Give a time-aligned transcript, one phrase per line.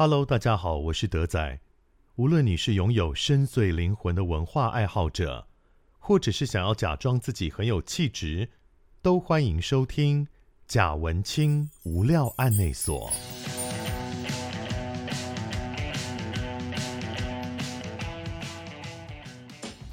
[0.00, 1.58] Hello，大家好，我是德仔。
[2.14, 5.48] 无论你是拥有深邃灵魂的文化爱好者，
[5.98, 8.48] 或者是想要假装自己很有气质，
[9.02, 10.28] 都欢迎收听
[10.68, 13.10] 贾文清无料案内所。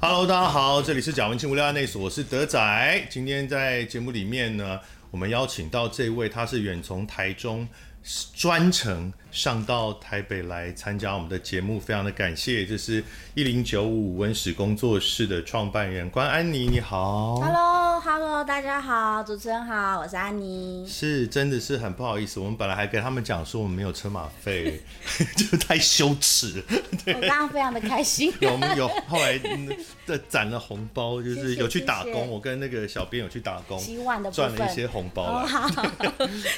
[0.00, 3.06] Hello，大家好，这里是贾文清无料案内所，我是德仔。
[3.10, 4.78] 今天在节目里面呢，
[5.10, 7.66] 我们邀请到这位，他是远从台中
[8.36, 9.12] 专程。
[9.36, 12.64] 上到台北来参加我们的节目，非常的感谢。
[12.64, 13.04] 就是
[13.34, 17.34] 一零九五文史工作室的创办人关安妮，你好。
[17.34, 20.86] Hello，Hello，hello, 大家好，主持人好，我是安妮。
[20.88, 24.80] 是，真的是很不好意思，我们本来还跟他们讲说我们没有车马费，
[25.36, 26.64] 就太羞耻。
[27.04, 28.32] 对，我刚刚非常的开心。
[28.40, 29.38] 有有，后来
[30.06, 33.78] 的攒了红包，就是有去打工，谢谢，我跟那个小编有去打工，
[34.32, 35.24] 赚了一些红包。
[35.24, 35.68] Oh, 好，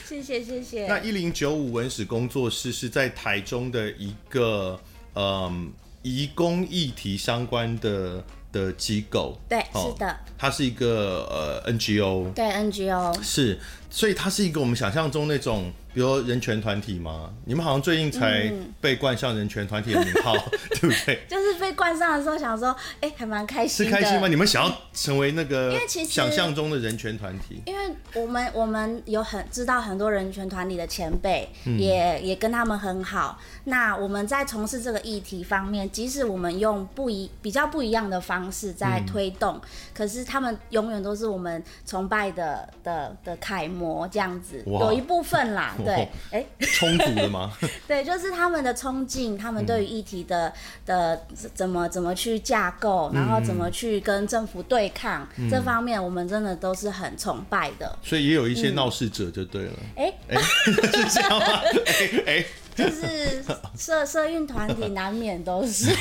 [0.06, 0.86] 谢谢谢谢。
[0.88, 2.67] 那一零九五文史工作室。
[2.72, 4.78] 是在台中的一个
[5.14, 5.72] 嗯，
[6.02, 11.26] 移工议题相关的的机构，对，是的，它是一个
[11.64, 13.58] 呃 NGO，对 NGO 是，
[13.90, 15.72] 所以它是一个我们想象中那种。
[15.94, 17.28] 比如说人权团体吗？
[17.44, 21.20] 你们好像最近才被冠上人权团体的名号，嗯、 对不对？
[21.26, 22.68] 就是被冠上的时候，想说，
[23.00, 23.84] 哎、欸，还蛮开心。
[23.86, 24.28] 是开心吗？
[24.28, 25.72] 你们想要成为那个？
[25.72, 33.40] 因为其实想象中的人权团体，因为我们我们有很知道很多人权团体的前辈，嗯、也也跟他们很好。
[33.64, 39.60] 那我们在从事这个议题方面，即使我们用不一比较不一样的方式在推动，嗯、
[39.94, 43.77] 可是他们永远都是我们崇拜的的的楷模，
[44.10, 44.62] 这样子。
[44.66, 45.74] 有一部分啦。
[45.84, 47.52] 对，哎，冲突了吗？
[47.86, 50.52] 对，就是他们的冲劲，他们对于议题的
[50.86, 51.20] 的
[51.54, 57.98] 怎么怎么去架构，然后怎么去跟政府对抗，这方面我们真的都是很崇拜的。
[58.02, 59.72] 所以也有一些闹事者就对了。
[59.96, 61.46] 哎哎， 是这样吗？
[61.86, 63.44] 哎哎，就是
[63.76, 65.94] 社社运团体难免都是，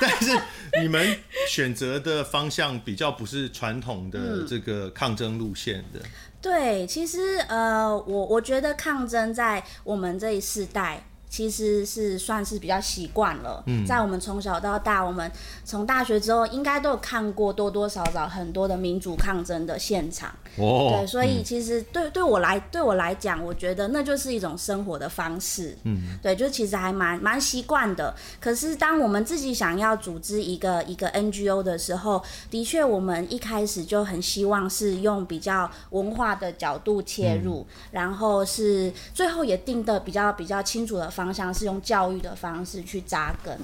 [0.00, 0.38] 但是
[0.82, 1.16] 你们
[1.48, 6.00] 选择的方向比较不是传统的这个抗争路线的。
[6.44, 11.02] 对，其实呃，我我觉得抗争在我们这一世代。
[11.34, 15.28] 其实是算是比较习惯了，嗯，在我们从小到大，我们
[15.64, 28.14] 从大学之后应该都有看过多多少少很多的民主抗争的现场，哦，对，所以其实对对我来对我来讲，我觉得那就是一种生活的方式，嗯，对，就其实还蛮蛮习惯的。
[28.40, 41.23] 可是当我们自己想要组织一个一个 NGO 的时候，的确我们一开始就很希望是用比较文化的角度切入，嗯，然后是最后也定的比较比较清楚的方。
[41.24, 43.58] 方向是用教育的方式去扎根。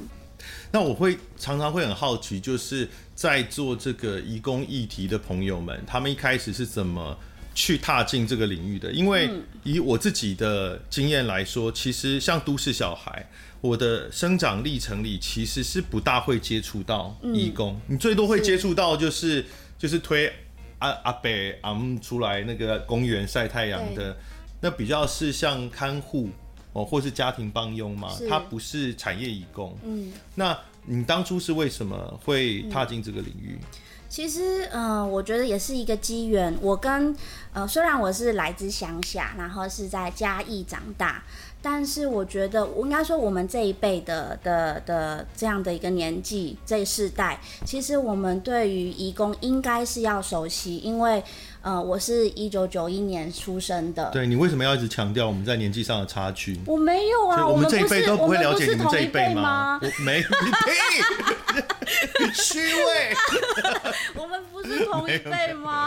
[0.73, 7.15] 那我会常常会很好奇，就是在做这个移工议题的朋友们，他们一开始是怎么
[7.55, 8.91] 去踏进这个领域的？
[8.91, 9.29] 因为
[9.63, 13.29] 以我自己的经验来说，其实像都市小孩，
[13.61, 17.79] 我的生长历程里其实是不大会接触到义工。
[17.89, 20.33] 嗯、你最多会接触到就是是就是推
[20.79, 21.29] 阿阿伯
[21.61, 24.17] 阿姆出来那个公园晒太阳的，
[24.63, 26.31] 那比较是像看护。
[26.73, 28.11] 哦，或是家庭帮佣吗？
[28.29, 29.77] 他不是产业移工。
[29.83, 33.59] 嗯，那你当初是为什么会踏进这个领域？
[33.61, 33.67] 嗯、
[34.09, 36.57] 其实，嗯、呃，我觉得也是一个机缘。
[36.61, 37.15] 我跟
[37.53, 41.23] 呃，虽然我是来自乡下，然后是在嘉义长大，
[41.63, 51.23] 但是我觉得，我应该说，我们这一辈的的的这样的一个年纪，这一世代，其实我们对于移工应该是要熟悉，因为。
[51.63, 54.09] 呃，我是一九九一年出生的。
[54.15, 56.59] 对，你为什么要一直强调我们在年纪上的差距？
[56.65, 59.79] 我没有啊，我们这一辈都不会了解你们这一辈吗？
[59.83, 61.60] 我 没，你呸！
[62.35, 63.15] 虚伪。
[64.15, 65.87] 我们不是同一辈吗？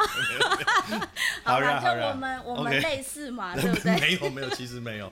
[1.44, 4.00] 好啦，就我们我们类似嘛， 对不对？
[4.00, 5.12] 没有没有，其实没有。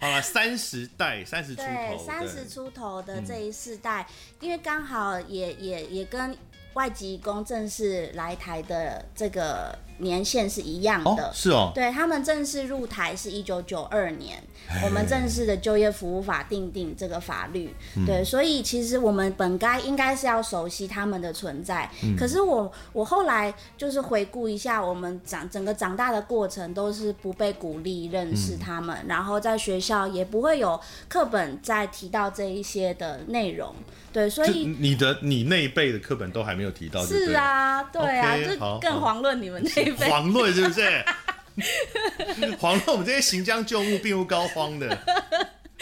[0.00, 4.06] 好了，三十代三十出头，三十出头的这一世代，
[4.40, 6.36] 因为刚好也也也跟
[6.74, 9.76] 外籍移工正式来台的这个。
[10.02, 14.42] 年限是一样的，哦是哦，对，他们正式入台是一九九二年，
[14.84, 30.78] 我们正式的就业服务法定定这个法律，嗯、对，所以其实我们本该应该是要熟悉他们的存在，嗯、可是我我后来就是回顾一下，我们长整个长大的过程都是不被鼓励认识他们，嗯、然后在学校也不会有
[31.08, 33.72] 课本在提到这一些的内容，
[34.12, 39.91] 对，所以你的你那一辈的课本都还没有提到，是啊，对啊就更遑论你们那。
[39.96, 41.04] 遑论是不是？
[42.56, 44.98] 遑论我们这些行将就木、病入膏肓的。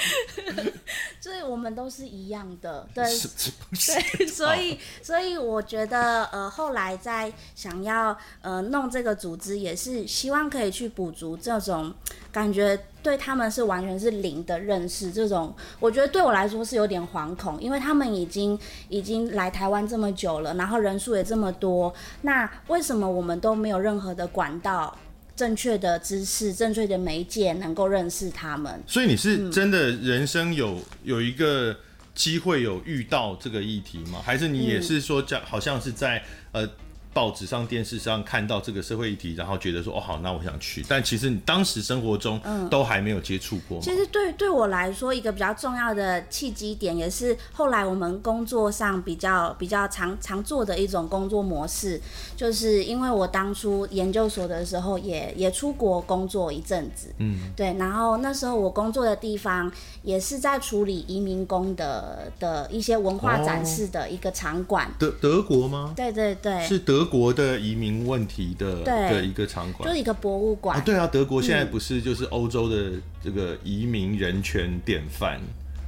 [1.20, 11.92] 所以我们都是一样的，对，对， 所以所以我觉得呃后来在想要呃弄这个组织，也是希望可以去补足这种
[12.32, 18.58] 感觉对他们是完全是零的认识，这种我觉得对我来说是有点惶恐，因为他们已经
[18.88, 21.92] 已经来台湾这么久了，然后人数也这么多，
[22.22, 24.96] 那为什么我们都没有任何的管道？
[25.40, 28.78] 正确的知识、正确的媒介，能够认识他们。
[28.86, 31.74] 所以你是真的人生有、嗯、有一个
[32.14, 34.20] 机会有遇到这个议题吗？
[34.22, 36.22] 还是你也是说，讲好像是在
[36.52, 36.68] 呃？
[37.12, 40.84] 报纸上、电视上看到这个社会议题，然后觉得说哦好，那我想去。
[40.88, 42.40] 但其实你当时生活中
[42.70, 43.80] 都还没有接触过。
[43.80, 52.00] 其实对对我来说，一个比较重要的契机点，也是后来我们工作上比较比较常常做的一种工作模式，
[52.36, 57.74] 就是因为我当初研究所的时候也也出国工作一阵子，嗯，对。
[57.76, 59.68] 然后那时候我工作的地方
[60.02, 64.88] 也是在处理移民工的的一些文化展示的一个场馆。
[64.96, 65.92] 德德国吗？
[65.96, 66.99] 对对对，是德。
[67.00, 70.76] 德国的移民问题的的一个场馆，就是一个博物馆。
[70.76, 72.92] 啊，对啊，德国现在不是就是欧洲的
[73.24, 75.40] 这个移民人权典范？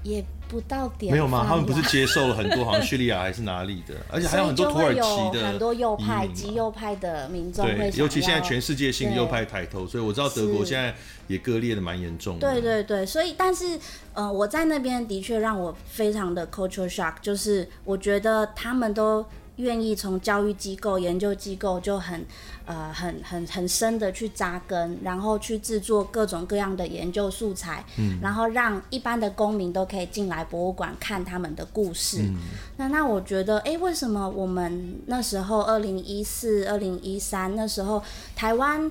[0.03, 1.13] 也不到典范。
[1.13, 1.45] 没有吗？
[1.47, 7.67] 他们不是接受了很多，好像叙利亚还是哪里的，而且还有很多土耳其的，很多右派、极右派的民众。
[7.67, 10.95] 对，尤其现在全世界性右派抬头，所以我知道德国现在
[11.27, 12.51] 也割裂的蛮严重的。
[12.51, 13.79] 对对对，所以但是
[14.15, 19.27] 呃，我在那边的确让我非常的 culture shock，就是我觉得他们都。
[19.57, 22.25] 愿意从教育机构、研究机构就很，
[22.65, 32.23] 呃，很很很深的去扎根，然后去制作各种各样的研究素材，嗯，然后让一般的公民都可以进来博物馆看他们的故事。
[32.23, 32.37] 嗯、
[32.77, 38.03] 那那我觉得，哎，为什么我们那时候二零一四、二零一三那时候
[38.35, 38.91] 台湾？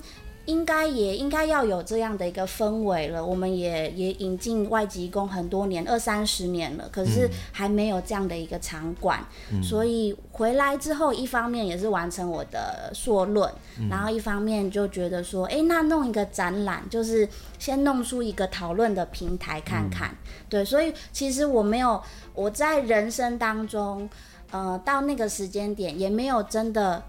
[0.52, 3.26] 应该也应该要有这样的一个氛围了。
[3.26, 9.26] 我们也也引进外籍工很多年，二三十年了，可是还没有这样的一个场馆。
[9.52, 13.50] 嗯、所以回来之后，一方面也是完成我的硕论，
[13.80, 17.28] 嗯、然后一方面就觉得说，哎、欸，那弄一个展览，就是
[17.58, 20.10] 先弄出一个讨论的平台看看。
[20.10, 20.18] 嗯、
[20.50, 22.02] 对，所以其实我没有
[22.36, 24.10] 我在人生当中，
[24.52, 27.02] 呃，到那个时间点也没有真的。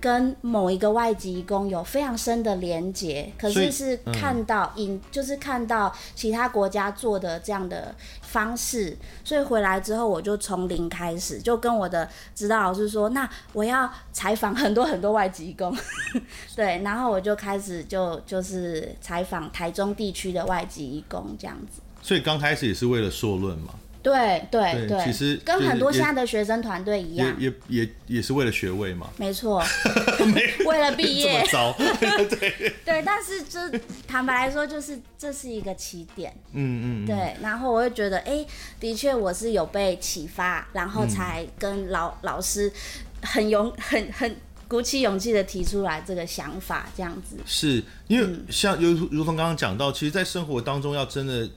[0.00, 15.76] 跟某一个外籍移工有非常深的连结，可是是看到引，嗯、就是看到其他国家做的这样的方式，所以回来之后我就从零开始，就跟我的指导老师说，那我要采访很多很多外籍移工，
[16.54, 21.80] 对，然后我就开始就就是采访台中地区的外籍移工这样子。
[22.00, 23.74] 所以刚开始也是为了硕论嘛。
[24.02, 29.10] 对对对，其实跟很多现在的学生团队一样，也也也也是为了学位嘛。
[29.16, 29.62] 没错，
[30.66, 31.32] 为了毕业。
[31.32, 31.72] 这么糟。
[31.98, 33.58] 对对，但是就
[34.06, 36.32] 坦白来说，就是这是一个起点。
[36.52, 37.06] 嗯嗯。
[37.06, 38.46] 对，然后我会觉得，哎，
[38.78, 42.72] 的确我是有被启发，然后才跟老老师
[43.22, 44.36] 很勇很很
[44.68, 47.36] 鼓起勇气的提出来这个想法，这样子。
[47.44, 51.48] 是因为像如如同刚刚讲到，其实，在生活当中要真的。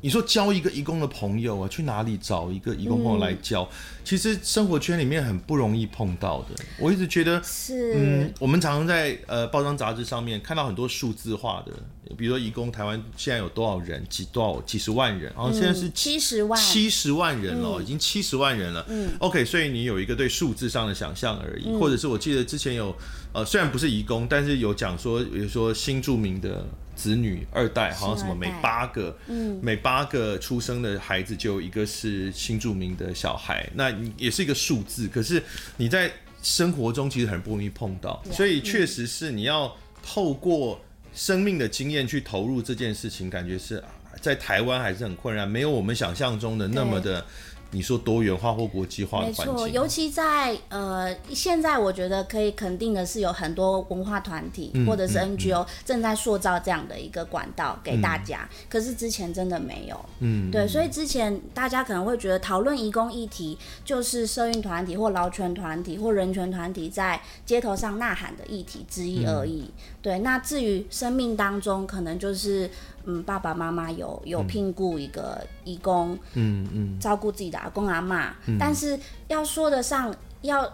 [0.00, 3.62] 你说交一个义工的朋友啊，去哪里找一个义工朋友来交？
[3.62, 3.68] 嗯、
[4.04, 6.64] 其实生活圈里面很不容易碰到的。
[6.78, 11.72] 我一直觉得，是，嗯，我们常常在呃报章杂志上面看到很多数字化的，
[12.16, 18.86] 比如说义工台湾现在有多少人，几多少几十万人，然后现在是七十万，七十万人了，嗯、已经七十万人了。
[18.88, 22.94] 嗯，OK，所以你有一个对数字上的想象而已，嗯、或者是我记得之前有
[23.32, 26.64] 呃虽然不是义工，但是有讲说，比如说新著名的。
[26.98, 35.06] 子女二代好像什么每八个，嗯，每八个出生的孩子就有一个是新著名的小孩，那也是一个数字。
[35.06, 35.40] 可是
[35.76, 36.10] 你在
[36.42, 40.80] 生活中其实很不容易碰到，所以确实是你要透过
[41.14, 43.82] 生命的经验去投入这件事情，感觉是
[44.20, 47.24] 在台湾还是很困难，没有我们想象中的那么的。
[47.70, 58.48] 你说多元化或国际化的环境，没错，尤其在呃，现在我觉得可以肯定的是，有很多文化团体或者是 NGO 正在塑造这样的一个管道给大家。
[58.50, 69.62] 嗯、可是之前真的没有，嗯，对，所以之前大家可能会觉得讨论移工议题就是社运团体或劳权团体或人权团体在街头上呐喊的议题之一而已。
[69.62, 72.70] 嗯、对，那至于生命当中，可能就是。
[73.10, 78.98] 嗯，爸爸妈妈有有聘雇一个义工，嗯嗯，照顾自己的阿公阿妈，嗯、但是
[79.28, 80.72] 要说得上要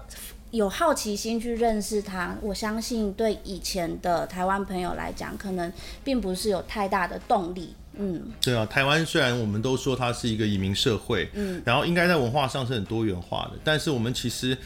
[0.51, 5.73] 有好奇心去认识他，我相信对以前的台湾朋友来讲，可能
[6.05, 7.75] 并不是有太大的动力。
[7.97, 14.57] 嗯，对啊，台湾虽然我们都说它是一个移民社会，嗯，然后应该在文化上是很多元化的，但是我们其实。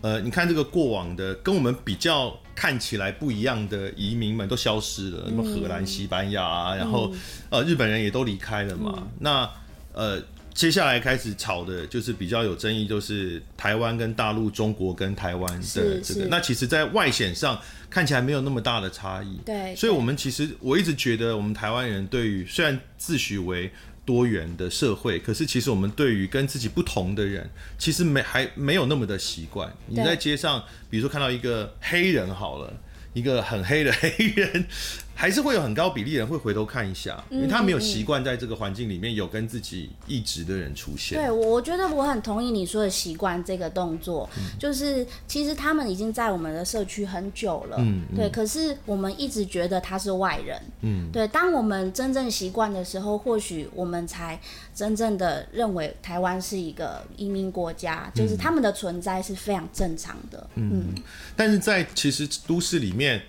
[0.00, 7.10] 呃，你看这个过往的跟我们比较看起来不一样的移民们都消失了，什么荷兰、西班牙啊，然后
[7.48, 9.04] 呃日本人也都离开了嘛。
[9.20, 9.50] 那
[9.94, 10.22] 呃。
[10.54, 16.26] 接下来开始吵的就是比较有争议，就是台湾跟大陆、中国跟台湾的这个。
[16.30, 19.36] 那其实，在外显上看起来没有那么大的差异。
[19.44, 19.74] 对。
[19.74, 23.68] 所以，我们其实我一直觉得，我们台湾人对于虽然自诩为
[24.06, 29.74] 多元的社会，可是其实我们对于跟自己不同的人，其实没还没有那么的习惯。
[29.88, 32.72] 你在街上，比如说看到一个黑人好了，
[33.12, 34.66] 一个很黑的黑人。
[35.14, 41.16] 还是会有很高比例的人会回头看一下，因为他没有习惯在这个环境里面有跟自己一直的人出现。
[41.16, 44.28] 对，我觉得我很同意你说的习惯这个动作，
[44.58, 48.28] 就是其实他们已经在我们的社区很久了，嗯，对。
[48.28, 51.26] 可是我们一直觉得他是外人，嗯，对。
[51.28, 54.38] 当我们真正习惯的时候，或许我们才
[54.74, 60.92] 真正的认为台湾是一个移民国家，就是他们的存在是非常正常的，嗯。
[61.36, 63.22] 但是在其实都市里面。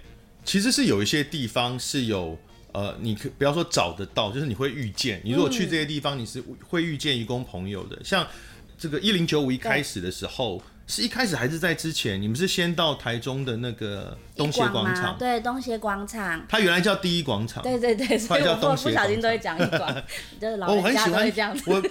[0.46, 2.38] 其实是有一些地方是有，
[2.72, 5.20] 呃，你可不要说找得到，就是你会遇见。
[5.26, 8.00] 你如果去这些地方，你是会遇见愚公朋友的。
[8.04, 8.26] 像
[8.78, 12.22] 这个一零九五一开始的时候，是一开始还是在之前？
[12.22, 15.18] 你们是先到台中的那个东协广场？
[15.18, 16.46] 对，东协广场。
[16.48, 17.64] 它原来叫第一广场。
[17.64, 20.04] 对对对，所以我不小心都会讲一广，
[20.40, 21.64] 就是老人家都会这样子。
[21.66, 21.82] 我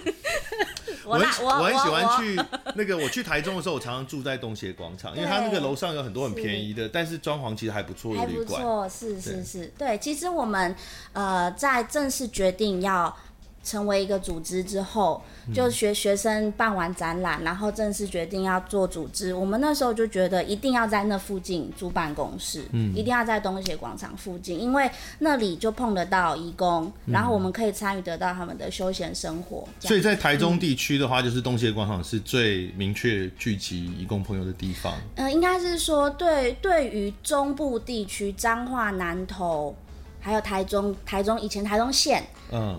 [1.05, 2.35] 我很我很喜欢去
[2.75, 8.59] 那个，我去台中的时候，我常常住在东协广场，因为它那个楼上有很多很便宜的，但是装潢其实还不错的旅馆。
[8.59, 9.97] 还不错，是是是，对。
[9.97, 10.75] 其实我们
[11.13, 13.15] 呃在正式决定要
[13.65, 19.33] 成为一个组织之后，就学学生办完展览，然后正式决定要做组织。
[19.33, 29.67] 我们那时候就觉得一定要在那附近租办公室，嗯，一定要在东协广场附近，因为那里就碰得到义工，然后我们可以参与得到他们的休闲生活。
[29.79, 34.93] 所以在台中地区的话，就是东协广场是最明确聚集义工朋友的地方。
[35.15, 39.75] 嗯、呃，应该是说对，对于中部地区，彰化、南投。
[40.25, 42.23] 还有台中，台中以前台中县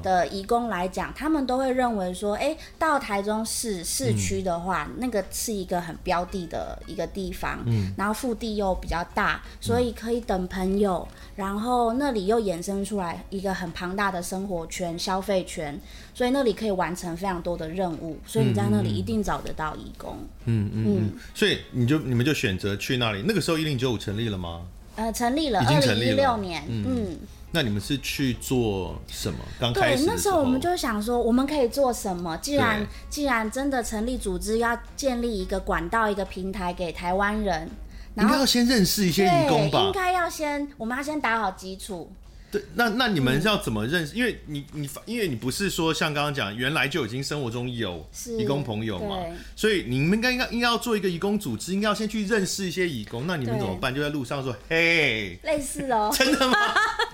[0.02, 15.80] 的移工来讲，他们都会认为说，哎、欸，到台中市市区的话，那个是一个很标的的一个地方，嗯然后腹地又比较大，所以可以等朋友，然后那里又衍生出来一个很庞大的生活圈、消费圈，
[16.12, 20.18] 所以那里可以完成非常多的任务，所以你在那里一定找得到义工。
[20.46, 21.12] 嗯嗯嗯。
[21.32, 23.22] 所以你就你们就选择去那里。
[23.24, 24.62] 那个时候一零九五成立了吗？
[24.96, 26.64] 呃，成立了，二零一六年。
[26.66, 27.16] 嗯。
[27.46, 29.38] 嗯那你们是去做什么？
[29.58, 32.36] 刚开始对，那时候我们就想说，我们可以做什么？
[32.38, 37.70] 既然既然真的成立组织，要建立一个管道、一个平台给台湾人，
[38.14, 39.80] 然后应该要先认识一些义工吧？
[39.86, 42.12] 应该要先，我们要先打好基础。
[42.48, 44.14] 对，那那你们要怎么认识？
[44.14, 48.06] 嗯、因为你你因为你不是说像刚刚讲，原来就已经生活中有
[48.38, 49.16] 义工朋友嘛，
[49.56, 53.26] 所以你们应该应该应该要做一个义工组织，应该要先去认识一些义工。
[53.26, 53.94] 那你们怎么办？
[53.94, 56.56] 就在路上说，嘿，类似哦， 真的吗？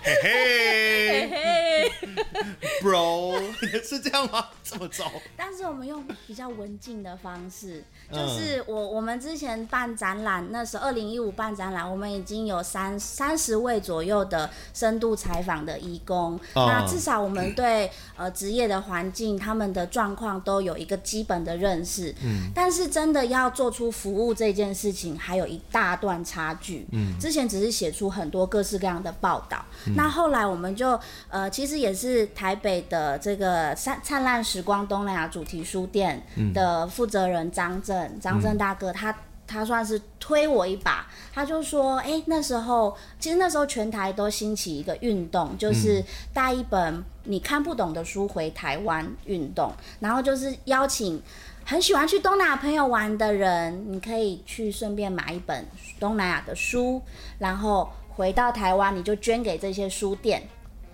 [0.04, 2.31] 嘿嘿嘿
[2.82, 3.38] bro，
[3.82, 4.46] 是这样吗？
[4.64, 5.11] 这么糟？
[5.37, 22.14] 但是我们用比较文静的方式，就是我我们之前办展览，那时候二零一五办展览，我们已经有三三十位左右的深度采访的义工，那至少我们对呃职业的环境、他们的状况都有一个基本的认识。
[22.22, 26.87] 嗯，但是真的要做出服务这件事情，还有一大段差距。
[26.92, 29.64] 嗯，之前只是写出很多各式各样的报道。
[29.96, 36.22] 那后来我们就呃，其实也是台北的这个灿灿烂时光东南亚主题书店
[36.52, 39.14] 的负责人张正张正大哥，他
[39.46, 51.22] 他算是推我一把，他就说，哎、欸，那时候其实那时候全台都兴起一个运动，就是带一本你看不懂的书回台湾运动，然后就是邀请
[51.64, 55.66] 很喜欢去东南亚朋友玩的人，你可以去顺便买一本
[56.00, 57.02] 东南亚的书，
[57.38, 57.88] 然后。
[58.14, 60.42] 回到台湾，你就捐给这些书店，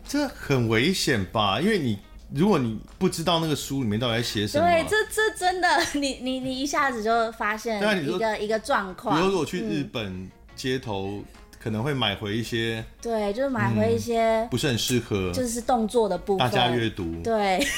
[0.09, 1.61] 这很危险吧？
[1.61, 1.99] 因为你
[2.35, 9.19] 如果你不知道那个书里面到底在写什么，对，这这真的，你你你一下子就发现一个一个状况。
[9.19, 11.25] 比如说我去日本街头，嗯、
[11.63, 17.65] 可能会买回一些，对，就是买回一些、嗯、不是很适合，就是动作的部分，大家阅读，对。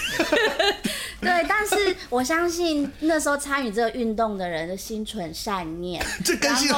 [1.23, 6.75] 对，但是我相信那时候参与这个运动的人的心存善念， 这跟心有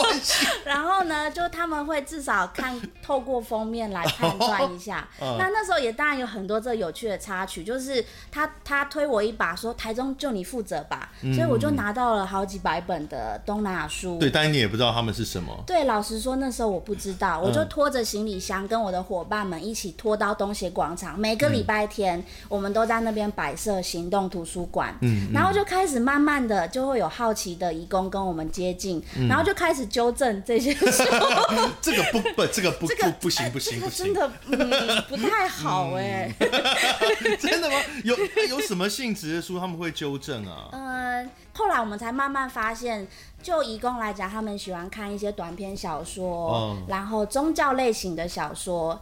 [0.00, 0.46] 关系。
[0.64, 5.08] 然后呢，就他们会至少看透过封面来判断一下。
[5.18, 5.38] Oh, uh.
[5.38, 14.16] 那那时候也当然有很多这有趣的插曲，就是他他推我一把，说台中就你负责吧，嗯、所以我就拿到了好几百本的东南亚书。
[14.18, 15.52] 对，但是你也不知道他们是什么。
[15.66, 23.71] 对，老实说那时候我不知道，我就拖着行李箱跟我的伙伴们一起拖到东协广场，每个礼拜天我们都在那边摆设。
[23.72, 31.04] 设行动图书馆，嗯，然后就开始慢慢的就会有好奇的移工跟我们接近，嗯、然后就开始纠正这些书，
[31.80, 36.30] 这个不不，这个不这个不行不行不行，真的嗯不太好哎，
[37.40, 37.76] 真的吗？
[38.04, 38.14] 有
[38.48, 40.68] 有什么性质的书他们会纠正啊？
[40.72, 43.06] 嗯，后来我们才慢慢发现。
[43.42, 48.96] 就移工来讲，他们喜欢看一些短篇小说，哦、然后宗教类型的小说。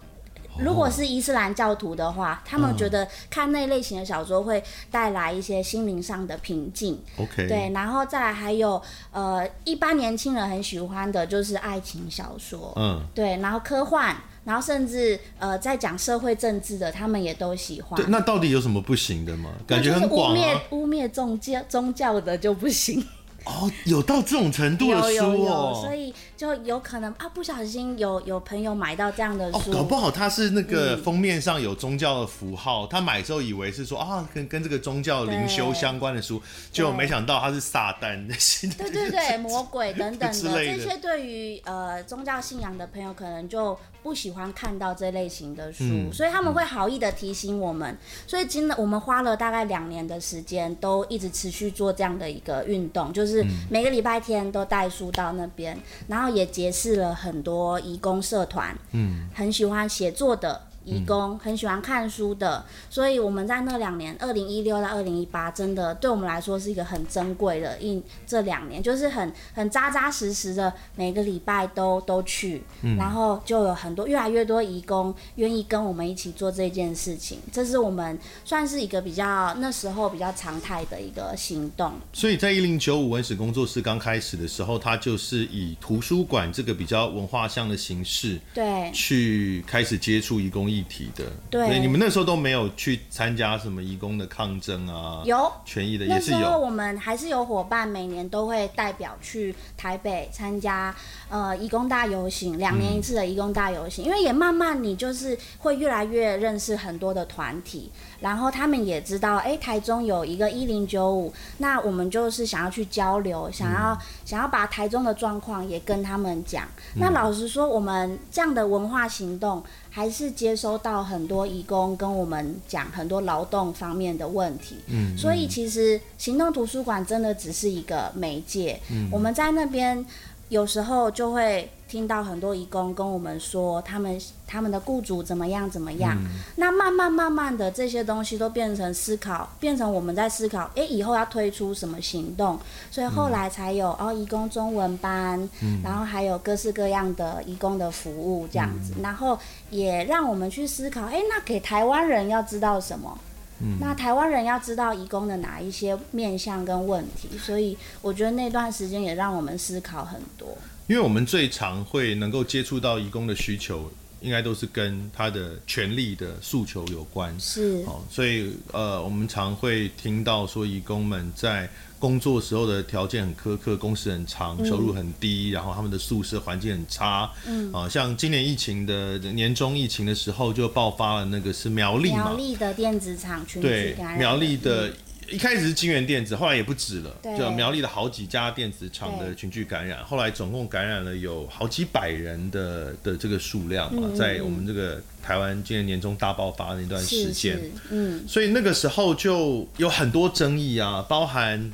[0.58, 7.00] 如果是伊斯兰教徒的话，哦、他们觉得看那类型的小说会带来一些心灵上的平静。
[7.16, 8.80] OK，对，然后再来还有
[9.10, 14.14] 呃，一般年轻人很喜欢的就是爱情小说，嗯，对，然后科幻，
[14.44, 17.96] 然后甚至呃，在讲社会政治的，他们也都喜欢。
[17.96, 19.50] 对，那到底有什么不行的吗？
[19.66, 20.60] 感觉很广啊。
[20.70, 23.02] 污蔑污蔑宗教宗教的就不行。
[23.46, 36.40] 哦，有到这种程度的书哦， 有有有，所以就有可能啊，不小心有有朋友买到这样的书，哦，搞不好他是那个封面上有宗教的符号，嗯、他买之后以为是说啊，跟跟这个宗教灵修相关的书，
[36.72, 40.64] 结果没想到他是撒旦的信，对对对， 魔鬼等等的，的。
[40.64, 43.78] 这些对于呃宗教信仰的朋友可能就。
[44.02, 47.92] 不喜欢看到这类型的书，嗯、所以他们会好意的提醒我们。
[47.92, 60.62] 嗯、所以今我们花了大概两年的时间，都一直持续做这样的一个运动，就是每个礼拜天都带书到那边，然后也结识了很多义工社团，嗯，很喜欢写作的。
[60.84, 81.92] 移工很喜欢看书的，所以我们在那两年，二零一六到二零一八，真的对我们来说是一个很珍贵的一这两年，就是很很扎扎实实的，每个礼拜都都去，嗯、然后就有很多越来越多义工愿意跟我们一起做这件事情，这是我们算是一个比较那时候比较常态的一个行动。
[82.12, 95.22] 所以在一零九五文史工作室刚开始的时候，它就是以图书馆这个比较文化向的形式，对，去开始接触义工议题的，对，你们那时候都没有去参加什么义工的抗争啊？
[95.24, 96.38] 有权益的也是有。
[96.38, 100.94] 那时候我们还是有伙伴，每年都会代表去台北参加
[101.28, 104.04] 呃义工大游行，两年一次的义工大游行。
[104.04, 116.64] 嗯、因为也慢慢你就是会越来越认识很多的团体，然后他们也知道，哎、欸，台中有一个一零九五，那我们就是想要去交流，想要、嗯、想要把台中的状况也跟他们讲。
[116.94, 119.62] 嗯、那老实说，我们这样的文化行动。
[119.92, 130.06] 还是接收到很多义工跟我们讲很多劳动方面的问题，嗯，所以其实行动图书馆真的只是一个媒介，嗯，我们在那边。
[130.48, 136.16] 有时候就会听到很多义工跟我们说，他们他们的雇主怎么样怎么样。
[136.16, 142.56] 嗯、那慢慢慢慢的这些东西都变成思考，变成我们在思考，哎，以后要推出什么行动。
[142.92, 149.36] 所以后来才有、嗯、哦，义工中文班，嗯、然后还有各式各样的义工的服务这样子，嗯、然后
[149.70, 153.18] 也让我们去思考，哎，那给台湾人要知道什么？
[153.62, 160.56] 嗯、那台湾人要知道移工的哪一些面向跟问题，所以我觉得那段时间也让我们思考很多。
[160.90, 163.88] 因为我们最常会能够接触到移工的需求，
[164.20, 167.38] 应该都是跟他的权利的诉求有关。
[167.38, 171.70] 是，哦，所以呃，我们常会听到说移工们在。
[172.00, 177.30] 工作时候的条件很苛刻，工时很长，收入很低，嗯、然后他们的宿舍环境很差。
[177.46, 183.60] 嗯，啊，像今年疫情的年中疫情的时候，就爆发了那个是苗栗嘛，苗栗的电子厂群。
[183.60, 184.94] 对，苗栗的、嗯、
[185.30, 201.72] 一开始是金源电子，后来也不止了，就苗栗的好几家电子厂的群聚感染，对后来总共感染了有好几百人的的这个数量嘛，嗯、在我们这个台湾今年年中大爆发的那段时间，嗯，所以那个时候就有很多争议啊，包含。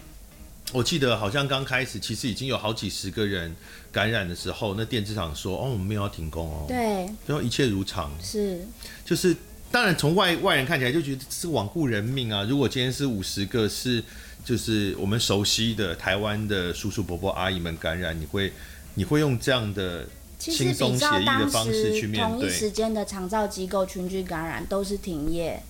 [0.73, 3.55] 我记得好像刚开始，其实已经有好几十个人
[3.93, 6.77] 感染的时候，那电子厂说：“哦，我们没有要停工哦。”对，
[7.25, 8.11] 然后一切如常。
[8.21, 8.67] 是，
[9.05, 9.35] 就是
[9.71, 12.45] 当然从外外人看起来就觉得是罔顾人命啊。
[12.45, 14.03] 如果今天是五十个是
[14.45, 18.53] 就是我们熟悉的台湾的叔叔伯伯阿姨们感染，你会
[18.95, 20.07] 你会用这样的
[20.39, 22.39] 轻松协议的方式去面对？
[22.39, 25.63] 同一时间的长照机构群聚感染都是停业，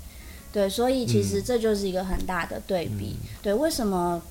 [0.52, 3.16] 对，所以其实这就是一个很大的对比。
[3.20, 4.22] 嗯、对，为什么？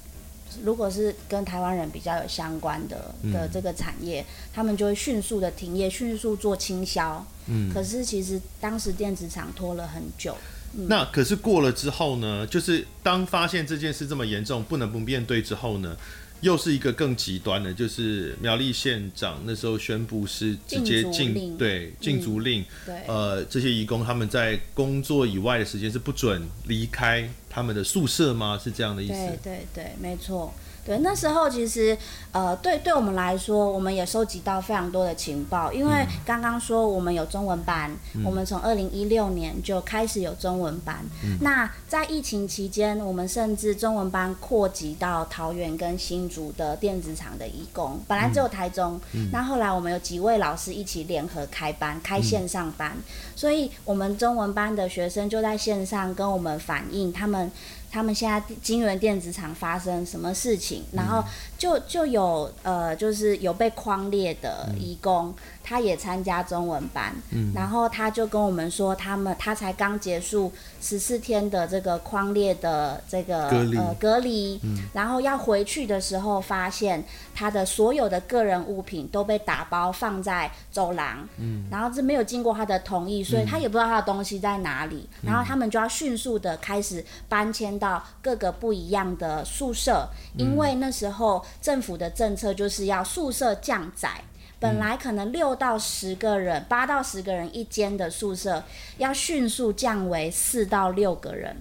[0.64, 7.26] 如果是跟台湾人比较有相关的的这个产业，嗯、他们就会迅速的停业，迅速做清销。
[7.48, 10.36] 嗯，可是其实当时电子厂拖了很久。
[10.78, 12.46] 嗯、那可是过了之后呢？
[12.48, 15.96] 就是当发现这件事这么严重，不能不面对之后呢？
[16.42, 28.60] 又是一个更极端的，就是苗栗县长那时候宣布是直接禁，对，禁足令，嗯、对，呃，这些义工他们在工作以外的时间是不准离开他们的宿舍吗？
[28.62, 29.14] 是这样的意思？
[29.14, 30.54] 对对对，没错。
[30.86, 31.98] 对，那时候其实，
[32.32, 40.98] 呃，对，对我们来说，我们也收集到非常多的情报，因为刚刚说我们有中文班，嗯、我们从二零一六年就开始有中文班。
[41.24, 53.04] 嗯、那在疫情期间，我们甚至中文班扩及到桃园跟新竹的电子厂的义工，本来只有台中，嗯、那后来我们有几位老师一起联合开班，开线上班，嗯、
[53.36, 57.52] 所以我们中文班的学生就在线上跟我们反映他们。
[57.96, 61.24] 他们现在金源电子厂发生什么事情，然后
[61.58, 65.34] 就就有呃，就是有被框列的义工。
[65.68, 73.78] 他也参加中文班，嗯、然后他就跟我们说，他们他才刚结束十四天的这个框列的这个隔离。
[73.78, 77.04] 呃隔离，嗯、然后要回去的时候，发现
[77.34, 87.85] 他的所有的个人物品都被打包放在走廊，嗯、然后这没有经过他的同意，所以他也不知道他的东西在哪里，嗯、然后他们就要迅速的开始搬迁到
[88.22, 94.22] 各个不一样的宿舍，嗯、因为那时候政府的政策就是要宿舍降载。
[94.58, 98.64] 本来可能六到十个人，八到十个人一间的宿舍，
[98.98, 101.56] 要迅速降为四到六个人，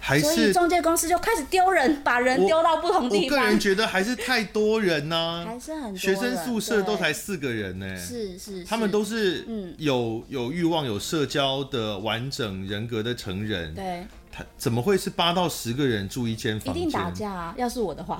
[0.00, 3.38] 还是所以中介公司就开始丢人，把人丢到不同地方。
[3.38, 14.04] 我个人觉得还是太多人呢、啊，还是很多学生宿舍都才四个人呢、是，是，他们都是嗯有有欲望、有社交的完整人格的成人，对。
[14.34, 16.82] 他怎么会是八到十个人住一间房间？
[16.82, 17.54] 一定打架啊！
[17.58, 18.18] 要是我的话，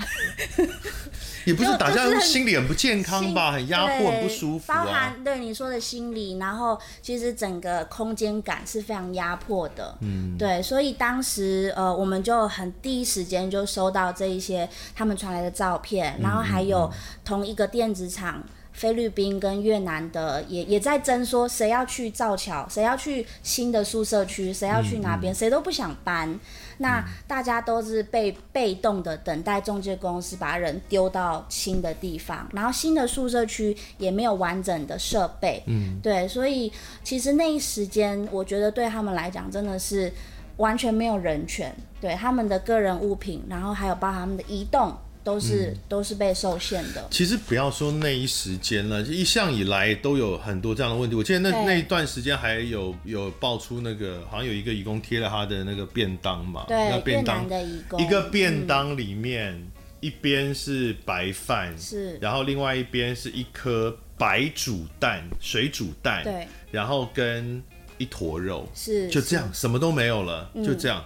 [1.46, 4.85] 也不是打架，就是心理很不健康吧，很压迫，很不舒服啊。
[4.85, 9.96] 包含对你说的心理，然后其实整个空间感是非常压迫的。
[10.03, 16.92] 嗯，对，所以当时呃，我们就很第一时间就收到这一些他们传来的照片，然后还有
[17.25, 18.42] 同一个电子厂。
[18.72, 26.40] 菲律宾跟越南的也也在争说谁要去造桥，谁要去新的宿舍区，谁要去哪边，谁、嗯嗯、都不想搬。
[26.78, 35.62] 那大家都是被被动的等待中介公司把人丢到新的地方，然后新的宿舍区也没有完整的设备。
[35.66, 36.72] 嗯，对，所以
[37.04, 40.12] 其实那一时间，我觉得对他们来讲真的是
[40.56, 44.92] 完全没有人权，对他们的个人物品，然后还有包含他们的移动。
[45.24, 47.06] 都是、嗯、都是被受限的。
[47.11, 51.14] 其实不要说那一时间了，就一向以来都有很多这样的问题。
[51.14, 67.62] 我记得那那一段时间还有有爆出那个，好像有一个义工贴了他的那个便当嘛，对，那便当的义工一个便当里面、嗯、一边是白饭，是，然后另外一边是一颗白煮蛋，水煮蛋，对，然后跟
[67.98, 71.04] 一坨肉，是，就这样，什么都没有了，嗯、就这样。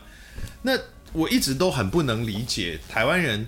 [0.62, 0.72] 那
[1.12, 3.46] 我一直都很不能理解台湾人。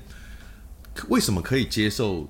[1.08, 2.26] 为什么可以接受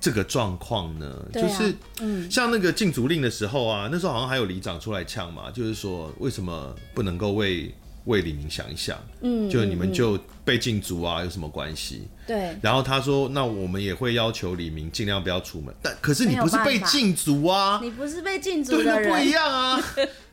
[0.00, 1.26] 这个状况呢？
[1.32, 7.74] 啊、就是，嗯，像那个禁足令的时候啊，那时候好像还有里长出来呛嘛，就是说为什么不能够为
[8.04, 8.98] 为李明想一想？
[9.22, 12.06] 嗯，就你们就被禁足啊，有什么关系？
[12.26, 12.56] 对。
[12.62, 19.82] 然后他说，那我们也会要求李明尽量不要出门，但可是你不是被禁足啊，你不是被禁足的人，不一样啊。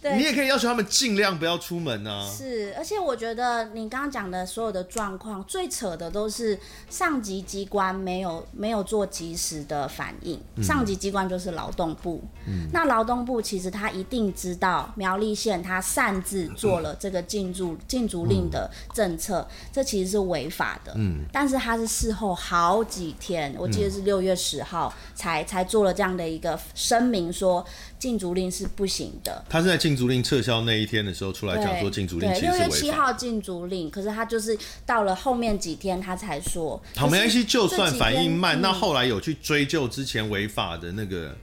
[0.00, 2.30] 对你也可以要求他们尽量不要出门呢、啊。
[2.30, 6.58] 是，而且我觉得你刚刚讲的所有的状况，最扯的都是
[6.90, 10.40] 上级机关没有没有做及时的反应。
[10.56, 12.22] 嗯、上级机关就是劳动部。
[12.46, 20.92] 嗯、那劳动部其实他一定知道苗栗县他擅自做了这个禁足禁足令的政策，嗯、这其实是违法的。
[20.96, 21.24] 嗯。
[21.32, 27.64] 但是他是事后好几天，我记得是六月十号才、嗯、才做了这样的一个声明说。
[27.98, 29.44] 禁足令是不行的。
[29.48, 32.58] 他是在禁足令撤销那一天的时候出来讲说禁足令其实违法。
[32.58, 36.80] 六月七号禁足令，可是他就是到了后面几天他才说。
[36.94, 41.36] 好，没关系，就算反应慢，那后来有去追究之前违法的那个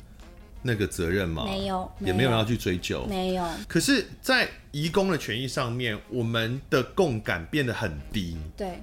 [0.62, 1.44] 那个责任吗？
[1.46, 3.06] 没有，也没有要去追究。
[3.10, 3.46] 没有。
[3.68, 8.38] 可是，在移工的权益上面，我们的共感变得很低。
[8.56, 8.82] 对。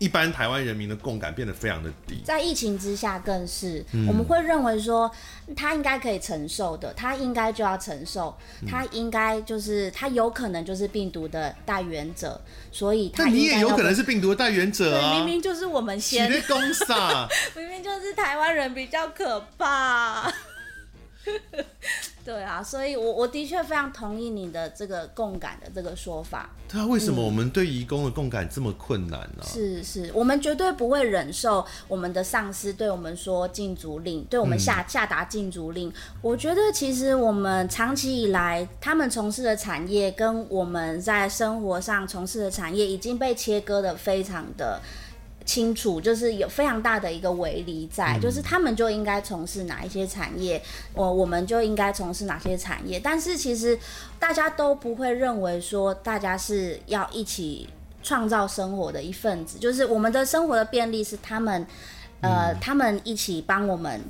[0.00, 5.10] 一般台湾人民的共感变得非常的低，在疫情之下更是，嗯、我们会认为说
[5.54, 12.40] 他应该可以承受的，他应该就要承受，嗯、他应该就是他有可能就是病毒的带原者，
[12.72, 16.28] 所以他你也有可能是病毒的带原者啊，明明就是我们先，
[17.54, 20.32] 明明就是台湾人比较可怕。
[22.24, 26.50] 对啊，所以我，我我的确非常同意你的这个共感的这个说法。
[26.68, 29.42] 对啊，为什么我们对移工的共感这么困难呢？
[29.42, 29.48] 啊嗯？
[29.48, 35.92] 是是，我们绝对不会忍受我们的上司对我们说禁足令，对我们下、嗯、下达禁足令。
[36.20, 44.80] 我觉得其实我们长期以来他们从事的产业跟我们在生活上从事的产业已经被切割的非常的。
[45.50, 50.62] 清楚，就是有非常大的一个围篱在，嗯、就是他们就应该从事哪一些产业，
[50.94, 53.00] 我我们就应该从事哪些产业。
[53.00, 53.76] 但是其实
[54.16, 57.68] 大家都不会认为说大家是要一起
[58.00, 61.66] 创造生活的一份子，就是我们的生活的便利是他们，
[62.20, 64.00] 呃，嗯、他们一起帮我们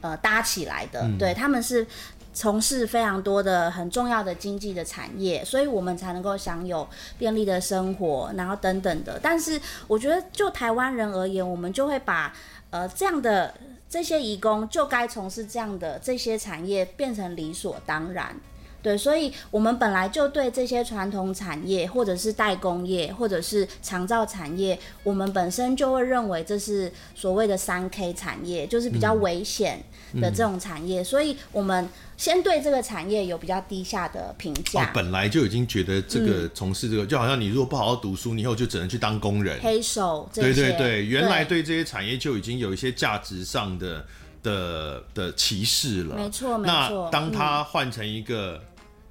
[0.00, 1.86] 呃搭起来的，嗯、对，他们是
[2.32, 6.88] 从事非常多的很重要的经济的产业，所以我们才能够享有
[7.18, 9.18] 便利的生活，然后等等的。
[9.22, 12.32] 但是我觉得就台湾人而言，我们就会把
[12.70, 13.52] 呃这样的
[13.88, 18.34] 这些移工就该从事这样的这些产业变成理所当然。
[18.82, 29.82] 对，所以我们本来就对这些传统产业，或者是代工业，或者是长造产业，我们本身就会认为这是所谓的三 K 产业，就是比较危险
[30.20, 31.02] 的这种产业。
[31.02, 34.84] 嗯、所以，我们先对这个产业有比较低下的评价。
[34.84, 40.28] 哦，本来就已经觉得这个从事这个，嗯、就好像你如果不好好读书，你以后就只能去当工人、黑手。
[40.32, 44.04] 对对对，原来对这些产业就已经有一些价值上的
[44.42, 46.16] 的的歧视了。
[46.16, 47.04] 没错，没错。
[47.04, 48.60] 那当他换成一个。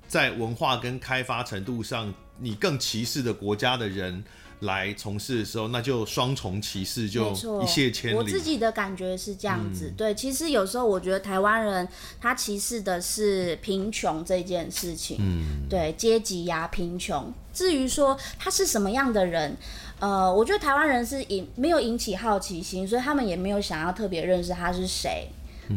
[0.07, 4.23] 在文化跟开发程度上，你更歧视的国家的人
[4.61, 8.15] 来从事的时候，那就双重歧视，就一泻千里。
[8.15, 10.15] 我自己的感觉是这样子，嗯、对。
[10.15, 11.87] 其实有时候我觉得台湾人
[12.19, 17.31] 他歧视的是贫穷这件事情，嗯，对，阶级呀、啊，贫穷。
[17.53, 19.55] 至于说他是什么样的人，
[19.99, 25.27] 呃，我觉得台湾人是引没有引起好奇心，所以他们也没有想要特别认识他是谁。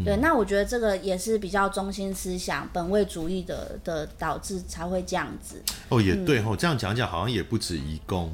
[0.07, 5.63] 对，那我觉得这个也是比较中心思想、本位主义的的导致才会这样子。
[5.91, 8.33] 哦，也对哦，嗯、这样讲讲好像也不止移工，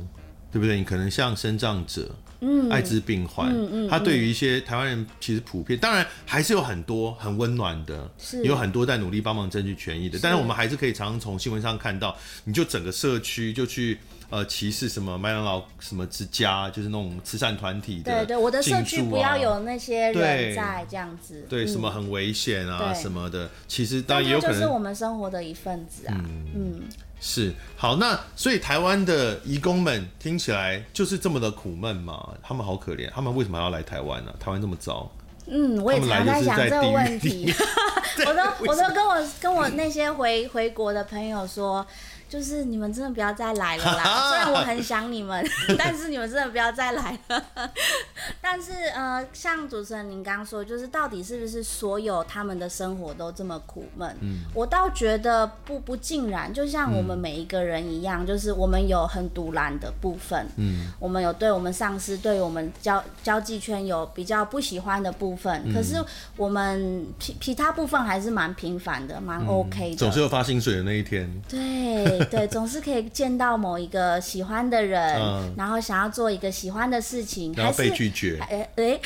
[0.52, 0.76] 对不对？
[0.76, 2.08] 你可能像生障者、
[2.42, 13.98] 嗯，艾滋病患，嗯嗯，他对于一些台湾人其实普遍，当然还是有很多很温暖的，是有很多在努力帮忙争取权益的，是但是我们还是可以常常从新闻上看到，你就整个社区就去。
[14.30, 18.18] 呃，歧视什么麦当劳什么之家，就是那种慈善团体的、啊。
[18.18, 21.46] 对对，我的社区不要有那些人在这样子。
[21.48, 24.60] 对，嗯、什么很危险啊什么的，其实当然也有可能。
[24.60, 26.14] 就是我们生活的一份子啊。
[26.18, 26.82] 嗯，嗯
[27.18, 27.54] 是。
[27.74, 32.34] 好，那所以台湾的移工们听起来就是这么的苦闷嘛？
[32.42, 34.36] 他们好可怜，他们为什么要来台湾呢、啊？
[34.38, 35.10] 台湾这么糟。
[35.46, 37.50] 嗯，我也常在想这个问题。
[38.26, 41.86] 我都我都跟我跟我那些回回国的朋友说。
[42.28, 44.04] 就是你们真的不要再来了啦！
[44.28, 45.42] 虽然我很想你们，
[45.78, 47.44] 但是你们真的不要再来了。
[48.42, 54.14] 但是呃，像主持人您刚刚说，就是到底是不是所有他们的生活都这么苦闷？
[54.20, 56.52] 嗯，我倒觉得不不尽然。
[56.52, 65.62] 就像我们每一个人一样，嗯、就是我们有很独揽的部分，嗯，我们有对我们上司、对我们交交际圈有比较不喜欢的部分。
[65.64, 65.96] 嗯、可是
[66.36, 69.96] 我们其其他部分还是蛮平凡的，蛮 OK 的。
[69.96, 71.30] 总是有发薪水的那一天。
[71.48, 72.17] 对。
[72.26, 78.38] 对，总是可以见到某一个喜欢的人，嗯、然后想要做一个喜欢的事情，然后被拒绝。
[78.40, 79.00] 哎哎，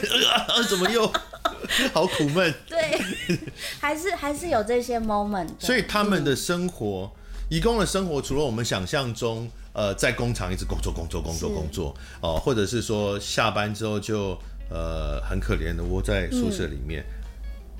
[0.68, 1.06] 怎么又
[1.92, 2.54] 好苦闷？
[2.68, 3.00] 对，
[3.80, 5.48] 还是还是有这些 moment。
[5.58, 7.10] 所以他们的生活，
[7.48, 14.38] 移工、嗯、的生活，除了我们想象中，呃，在工厂一直工作、工作、工作、工作，哦、呃，或者是说下班之后就
[14.70, 17.04] 呃很可怜的窝在宿舍里面。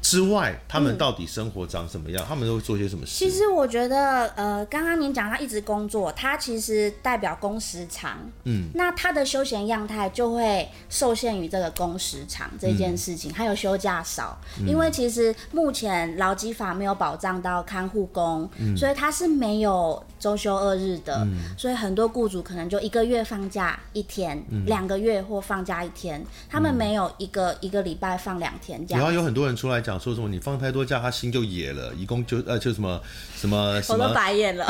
[0.07, 2.25] 嗯之外，他们到底生活长什么样？
[2.25, 3.13] 嗯、他们都会做些什么事？
[3.19, 28.97] 其实我觉得，呃，刚刚您讲他一直工作，他其实代表工时长，嗯，那他的休闲样态就会受限于这个工时长这件事情，嗯、还有休假少，嗯、因为其实目前劳基法没有保障到看护工，嗯、所以他是没有周休二日的，嗯、所以很多雇主可能就一个月放假一天，两、嗯、个月或放假一天，他们没有一个、嗯、一个礼拜放两天假。
[28.97, 30.01] 然后有很多人出来讲。
[30.01, 30.29] 说什么？
[30.29, 31.95] 你放太多假，他心就野了。
[31.95, 33.01] 一共就呃，就什么
[33.37, 34.67] 什么什么，我都白眼了。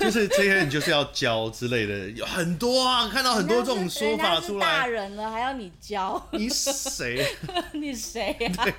[0.00, 4.66] 就是这些人就是要教之类的，有很多啊，看到很多这种说法出来。
[4.66, 6.22] 大人了还要你教？
[6.32, 7.26] 你谁？
[7.72, 8.64] 你谁啊？
[8.64, 8.74] 对，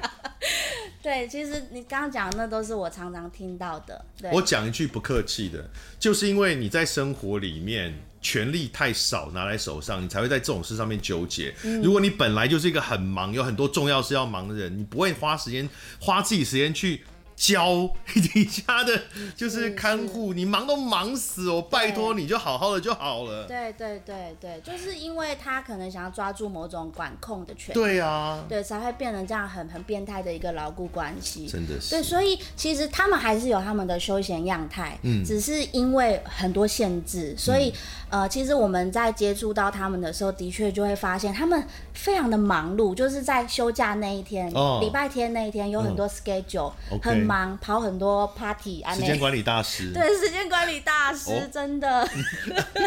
[1.01, 4.05] 对，其实你刚刚讲的那都是我常常听到的。
[4.21, 5.66] 对，我讲一句不客气的，
[5.99, 7.93] 就是因为你在生活里面。
[8.19, 11.53] 权力太少拿来手上，你才会在这种事上面纠结。
[11.63, 17.03] 嗯、如果你本来就是一个很忙、有很多重要事要忙的人，你不会花时间花自己时间去。
[17.37, 18.99] 教你家的，
[19.35, 23.45] 就是看护，你忙都忙死我，拜托你就好好的就好了。
[23.45, 27.79] 对对对对，就是因为他可能想要抓住某种管控的权利。
[27.79, 31.45] 对啊，对，才会变成这样很很变态的一个牢固关系。
[31.45, 31.91] 真的是。
[31.91, 37.71] 对，所以其实他们还是有他们的休闲样态，嗯，只是因为很多限制，所以、
[38.09, 47.26] 嗯、呃，其实我们在接触到他们的时候，的确就会发现他们非常的忙碌，就是在休假那一天，礼、哦、拜天那一天有很多 schedule，、嗯、很。
[47.27, 49.91] 忙，跑很多 party，时间管理大师。
[49.93, 52.07] 对，时间管理大师，哦、真的。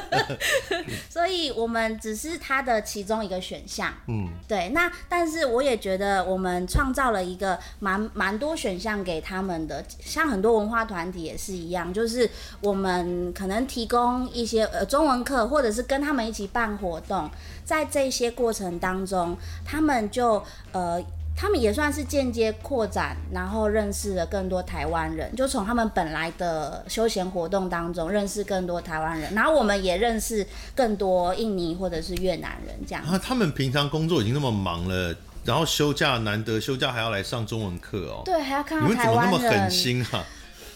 [1.11, 3.93] 所以我们只是他的其中一个选项。
[4.09, 4.71] 嗯，对。
[4.71, 12.29] 那但是我也觉得我们创造了一个蛮蛮多选项给他们的，像很多文化团体也是一样，就是
[12.63, 17.31] 我们可能提供一些呃中文课，或者是跟他们一起办活动，
[17.65, 21.03] 在这些过程当中，他们就呃。
[21.41, 33.03] 他们也算是间接扩展，然后认识了更多台湾人，就从他们本来的休闲活动当中认识更多台湾人，然后我们也认识更多印尼或者是越南人这样。
[33.05, 38.21] 啊，他们平常工作已经那么忙了，然后休假难得休假还要来上中文课哦。
[38.23, 39.33] 对，还要看到台湾人。
[39.33, 40.23] 你们怎么那么狠心啊？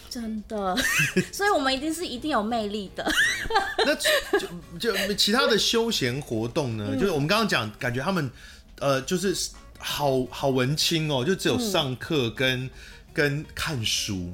[0.09, 0.75] 真的，
[1.31, 3.05] 所以我们一定是一定有魅力的。
[3.85, 3.93] 那
[4.79, 6.87] 就就其他的休闲活动呢？
[6.89, 8.31] 嗯、就是我们刚刚讲，感觉他们
[8.79, 9.37] 呃，就是。
[9.87, 12.69] 好好文青哦，就只有上课跟、嗯、
[13.13, 14.31] 跟看书。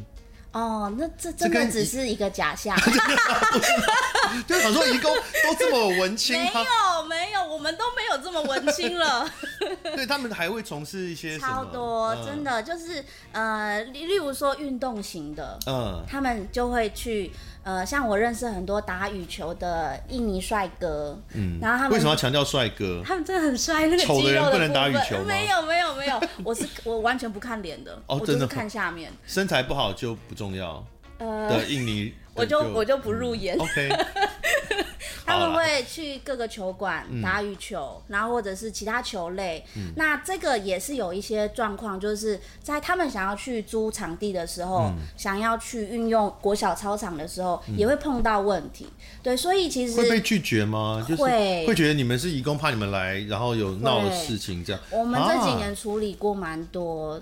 [0.53, 2.73] 哦，那这真的只是一个假象。
[4.47, 6.37] 就想说，移工 都这么文青？
[6.37, 9.29] 没有没有，我们都没有这么文青了。
[9.95, 17.29] 对，他们还会从事一些超多，嗯、真的就是呃，例如说运动型的，嗯，他们就会去。
[17.63, 23.03] 呃，像我认识很多打羽球的印尼帅哥，嗯，然后他们为什么要强调帅哥？
[23.05, 25.23] 他们真的很帅，那个丑的人不能打羽球？
[25.23, 30.83] 没有没有没有，我是我完全不看脸的，哦，真的看下面，身材不好就不重要。
[31.19, 33.57] 呃，的印尼，我就我就不入眼。
[33.57, 33.89] OK。
[35.23, 39.63] 他们会去各个球馆打羽球，然后或者是其他球类。
[39.77, 48.85] 嗯、那这个也是有一些状况，就是在他们想要去租场地的时候，嗯、想要去运用国小操场的时候，也会碰到问题。
[48.89, 51.05] 嗯、对，所以其实会被拒绝吗？
[51.07, 54.81] 就是会觉得你们是移工，怕你们来，然后有闹的事情这样。
[54.89, 57.21] 我们这几年处理过蛮多。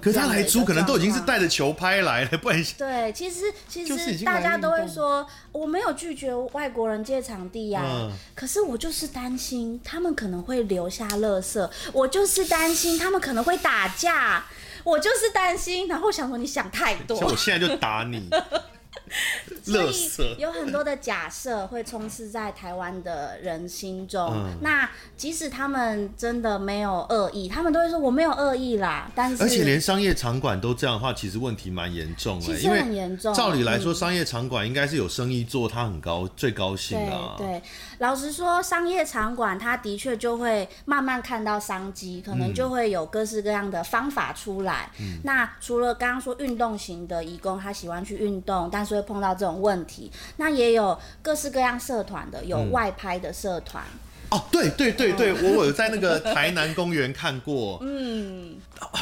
[0.00, 14.44] 可是他来租，可能都已经是带着球拍来了，不然对，其实其实大家都会说，我没有拒绝外国人借场地呀、啊，嗯、可是我就是担心他们可能会留下垃圾，我就是担心他们可能会打架，
[14.84, 18.28] 我就是担心，然后想说你想太多，像我现在就打你。
[19.62, 24.32] 所以有很多的假设会充斥在台湾的人心中。
[24.34, 29.10] 嗯、那即使他们真的没有恶意，他们都会说我没有恶意啦。
[29.14, 32.46] 但是，而且连商业场馆都这样的话，其实问题蛮严重的。
[32.46, 33.32] 其实很严重。
[33.34, 37.34] 照理来说，商业场馆应该是有生意做，他很高最高兴啊。
[37.38, 37.62] 对，对，
[38.02, 44.90] 老实说，商业场馆它的确就会慢慢看到商机，可能就会有各式各样的方法出来。
[44.98, 54.36] 嗯、那除了刚刚说运动型的义工，他喜欢去运动，但是会碰到这种问题，那也有各式各样社团的，有外拍的社团、嗯。
[54.36, 57.78] 哦，对对对我有在那个台南公园看过。
[57.86, 58.56] 嗯，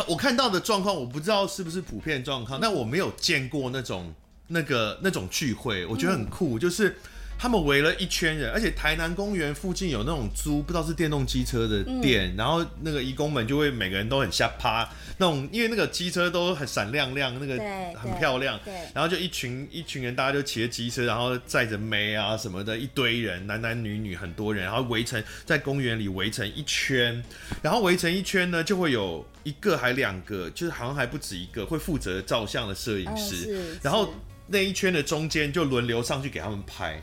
[0.09, 4.13] 我看到的状况，我不知道是不是普遍状况，但我没有见过那种
[4.49, 6.99] 那个那种聚会，我觉得很酷，嗯、就是。
[7.41, 17.57] 他们围了一圈人，而且台南公园附近有那种租不知道是电动机车的店，嗯、然后那个义工们就会每个人都很吓趴，那种因为那个机车都很闪亮亮，那个
[17.99, 18.61] 很漂亮，
[18.93, 27.25] 然后就一群一群人，大家就骑着机车，然后载着妹啊什么的，一堆人，男男女女很多人，然后围成在公园里围成一圈，
[27.63, 34.13] 然后围成一圈呢，就会有一个还两个，就是好像还不止一个会负责照相的摄影师，嗯、然后
[34.49, 37.01] 那一圈的中间就轮流上去给他们拍。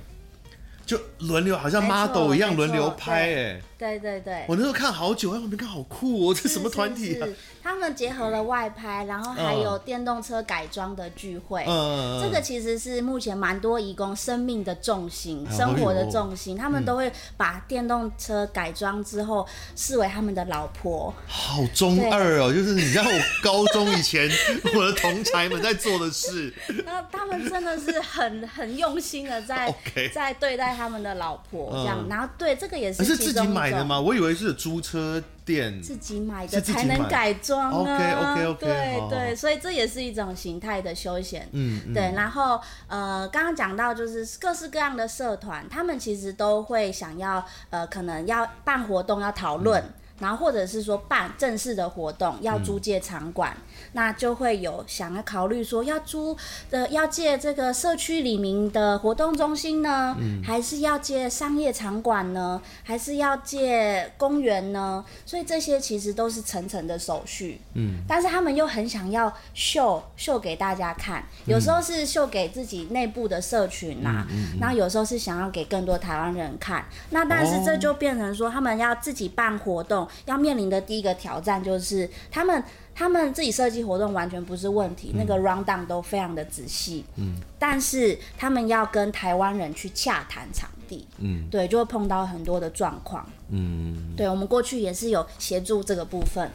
[0.88, 7.28] 就轮流，好像 model 一样轮流拍，哎，对对对，我那时候看好久，哎，我没看好酷哦，这什么团体啊？
[7.68, 21.14] 他们结合了外拍，然后还有电动车改装的聚会，嗯，这个其实是目前蛮多义工生命的重心，生活的重心，他们都会把电动车改装之后视为他们的老婆。
[21.28, 24.30] 好中二哦，就是你知道我高中以前
[24.74, 26.54] 我的同才们在做的事，
[26.86, 29.76] 那他们真的是很很用心的在
[30.14, 34.00] 在对待他们的老婆这样，然后对这个也是是自己买的吗？
[34.00, 35.22] 我以为是租车。
[35.48, 41.94] 店自己买的才能改装啊，OK OK OK，对对，所以这也是一种形态的休闲，嗯，嗯。
[41.94, 42.12] 对。
[42.14, 49.82] 然后呃，刚刚讲到就是各式各样的社团，他们其实都会想要呃，可能要办活动要讨论。
[49.82, 49.94] 嗯。
[50.20, 53.67] 然后或者是说办正式的活动要租借场馆，嗯、
[53.98, 56.38] 那就会有想要考虑说要租
[56.70, 65.04] 呃要借这个社区里面的活动中心呢，嗯、还是要借商业场馆呢，还是要借公园呢？
[65.26, 67.60] 所以这些其实都是层层的手续。
[67.74, 76.86] 嗯，但是他们又很想要秀秀给大家看，有时候是秀给自己内部的社群呐、啊，嗯嗯嗯、然后有时候是想要给更多台湾人看。
[77.10, 80.08] 那但是这就变成说他们要自己办活动。
[80.26, 82.62] 要面临的第一个挑战就是，他们
[82.98, 87.06] 他们自己设计活动完全不是问题，嗯、那个 round down 都非常的仔细。
[87.16, 93.24] 嗯，但是他们要跟台湾人去洽谈场地，嗯，对，就会碰到很多的状况。
[93.50, 96.50] 嗯，对，我们过去也是有协助这个部分，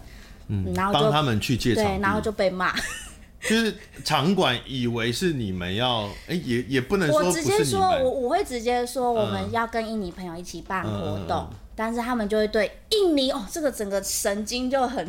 [0.48, 2.74] 嗯，然后帮他们去借场，对，然后就被骂。
[3.40, 15.08] 就是场馆以为是你们要，哎、欸，也也不能说直接说，我我会直接说，我们要跟印尼朋友一起办活动，嗯、但是他们就会对印尼哦，这个整个神经就很，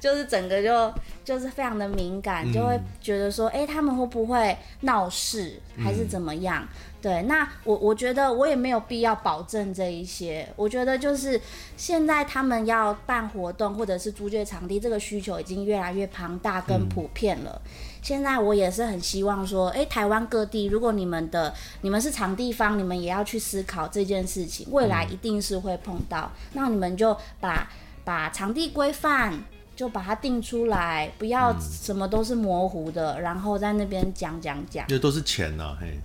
[0.00, 0.92] 就是整个就
[1.24, 6.62] 就是非常的敏感，就会觉得说，哎、欸，他们会不会闹事，还是怎么样？
[6.62, 6.68] 嗯
[7.04, 10.48] 对，那我我觉得我也没有必要保证这一些。
[10.56, 11.38] 我觉得就是
[11.76, 17.60] 现在他们要办活动或者是租借场地，这个需求已经越来越庞大跟普遍了。
[17.62, 17.70] 嗯、
[18.00, 26.32] 现在我也是很希望说，哎，台湾各地，如果你们的你们是场地方，你们也要去思考这件事情，未来一定是会碰到。
[26.32, 27.70] 嗯、那你们就把
[28.02, 29.44] 把场地规范
[29.76, 35.98] 就把它定出来，不要什么都是模糊的，然后在那边讲讲讲，这都是钱呐、啊，嘿。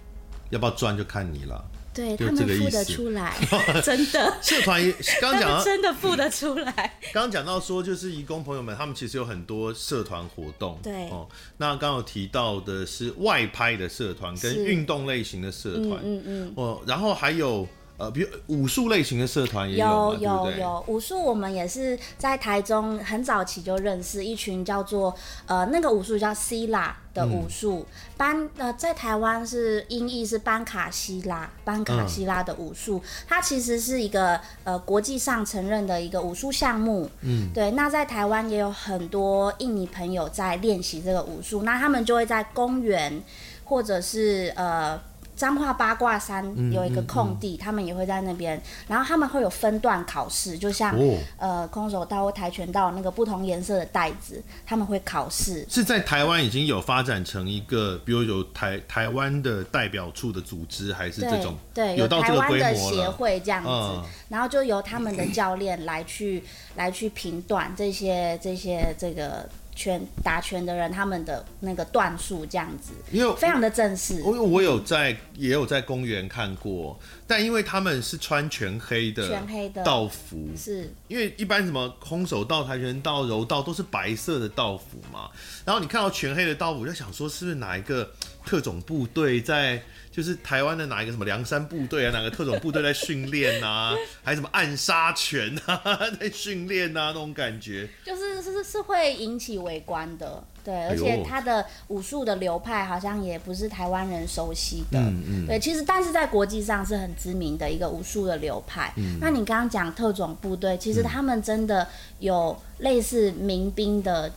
[0.50, 1.64] 要不要赚就看你了。
[1.94, 3.36] 对，他们付得出来，
[3.86, 4.36] 真的。
[4.42, 4.82] 社团
[5.22, 6.98] 刚讲到真的付得出来。
[7.14, 10.80] 刚讲到说，就是义工朋友们，他们其实有很多社团活动。
[10.82, 17.68] 对哦，那刚刚有提到的是外拍的社团跟运动类型的社团，嗯嗯哦，然后还有。
[18.00, 25.14] 呃，比如武术类型的社团也有，有有武术，我们也是在台中很早期就认识一群叫做
[25.46, 43.22] 呃那个武术叫希腊的武术、嗯、班，呃在台湾是音译是班卡希拉班卡希拉的武术，嗯、它其实是一个呃国际上承认的一个武术项目，嗯，对，那在台湾也有很多印尼朋友在练习这个武术，那他们就会在公园
[43.66, 44.98] 或者是呃。
[45.40, 48.62] 彰化八卦山有一个空地，他们也会在那边。
[48.88, 55.66] 然后他们会有分段考试，就像、哦、呃空手道或跆拳道那个不同颜色的袋子，他们会考试。
[55.70, 62.20] 是在台湾已经有发展成一个，比如有台台湾的代表处的组织，还是这种对，对有到。
[62.20, 66.44] 台湾的协会这样子，嗯、然后就由他们的教练来去
[66.76, 69.48] 来去评断这些这些这个。
[69.80, 74.22] 拳打拳的人，他们的那个段数这样子，因为非常的正式。
[74.26, 85.30] 我我有在也有在公园看过，但因为他们是穿全黑的全黑的道服，是因为一般什么空手道、跆拳道、柔道都是白色的道服嘛，
[85.64, 88.12] 然后你看到全黑的道服，就想说是不是哪一个
[88.46, 89.82] 特种部队在？
[90.20, 95.82] 就是台湾的哪一个什么梁山部队啊，哪个特种部队在训练呐， 还是什么暗杀拳啊，
[96.20, 108.94] 在训练啊，那种感觉，就是是是会引起围观的，对，而且他的武术的流派好像也不是台湾人熟悉的，嗯嗯，对，其实但是在国际上是很知名的一个武术的流派。
[108.98, 111.88] 嗯，那你刚刚讲特种部队，其实他们真的
[112.20, 114.30] 有类似民兵的，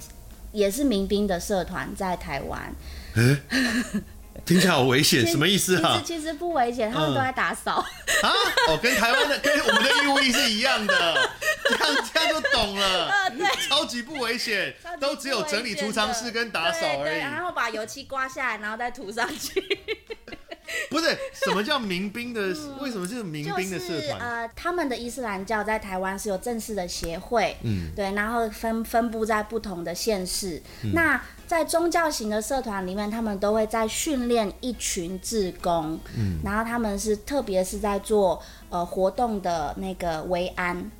[0.53, 2.73] 也是民兵的社团在台湾。
[3.17, 3.37] 欸
[4.45, 6.01] 听起来好危险，什么意思啊？
[6.05, 7.75] 其实其实不危险，他们都在打扫。
[7.75, 8.29] 啊，
[8.69, 11.31] 哦，跟台湾的跟我们的义务役是一样的，
[11.65, 13.09] 这样这样就懂了。
[13.09, 17.19] 呃， 对，超级不危险，都只有整理储藏室跟打扫而已。
[17.19, 19.63] 然后把油漆刮下来，然后再涂上去。
[20.89, 21.07] 不是，
[21.45, 22.41] 什么叫民兵的？
[22.81, 24.19] 为什么是民兵的社团？
[24.21, 30.63] 呃，他们的伊斯兰教在台湾是有正式的协会，嗯，对，然后分分布在不同的县市。
[30.95, 31.21] 那
[31.53, 38.41] 在宗教型的社团里面，他们都会在训练一群志工，嗯，然后他们是特别是在做
[38.71, 40.91] 呃活动的那个维安。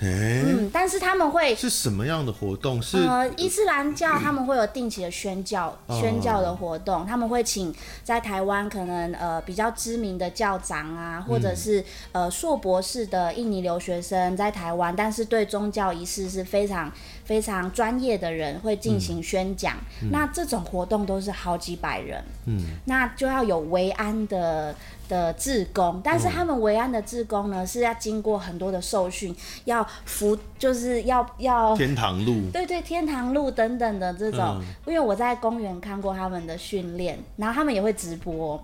[0.00, 2.80] 欸、嗯，但是他们会是什么样的活动？
[2.80, 7.74] 是呃，伊斯兰教他们会有定期的宣教、嗯、宣教的活动，他们会请
[8.04, 11.80] 在台湾可能呃比较知名的教长啊，或者是、
[12.12, 16.92] 嗯、呃硕博士的印尼留学生在台湾，但是对宗教仪式是非常
[17.24, 19.76] 非常专业的人会进行宣讲。
[20.02, 24.74] 嗯、那这种活动都是好几百人，嗯，那就要有维安的。
[25.08, 29.34] 的志工，但是他们维安的志工呢，是要经过很多的受训，
[29.64, 34.60] 要服，就是要要天堂路，对对，天堂路等等的这种。
[34.60, 38.62] 嗯、因为我在公园看过他们的训练，然后他们也会直播，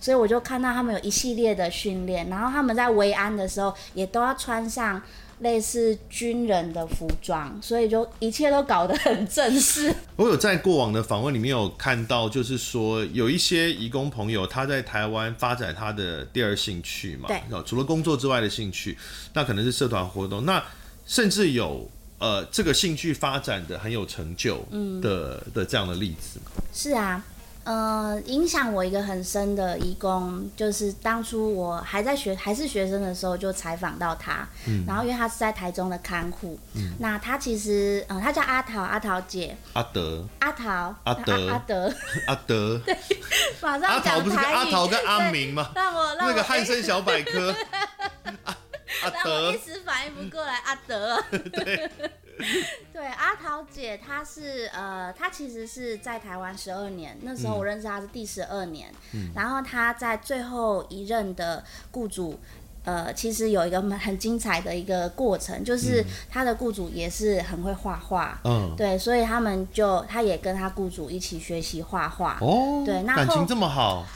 [0.00, 5.02] 所以我就看到他们有一系列的训练，然后他们在维安的时候也都要穿上。
[5.40, 9.94] 类似军人的服装，所以就一切都搞得很正式。
[10.16, 18.96] 我有在过往的访问里面有看到，就是说有一些移工朋友他在台湾发展他的第二兴趣嘛，对，除了工作之外的兴趣，
[19.32, 20.62] 那可能是社团活动，那
[21.06, 24.58] 甚至有呃这个兴趣发展的很有成就
[25.00, 26.38] 的、嗯、的这样的例子。
[26.72, 27.24] 是啊，
[27.64, 34.48] 呃，影响我一个很深的义工，就是当初我还在学还是学生的时候，就采访到他。
[34.66, 34.84] 嗯。
[34.86, 36.58] 然后，因为他是在台中的看护。
[36.74, 36.94] 嗯。
[36.98, 39.56] 那他其实，嗯、呃，他叫阿桃，阿桃姐。
[39.74, 40.26] 阿德。
[40.38, 40.94] 阿桃。
[41.04, 41.50] 阿德。
[41.50, 41.94] 阿德。
[42.26, 42.78] 阿德。
[42.86, 42.96] 对。
[43.60, 45.70] 阿桃不是跟阿桃跟阿明吗？
[45.74, 47.54] 让我让我那个汉生小百科。
[49.02, 49.46] 阿德。
[49.46, 51.22] 我一时反应不过来，阿德。
[51.52, 51.90] 对。
[52.90, 62.40] 对，阿桃姐，她是呃，她其实是在台湾十二年，那时候我认识她是第十二年，嗯，然后她在最后一任的雇主，
[62.84, 74.06] 呃，其实有一个很精彩的一个过程，就是她的雇主也是很会画画，嗯，对，所以他们就，她也跟她雇主一起学习画画，哦，对，那感情这么好。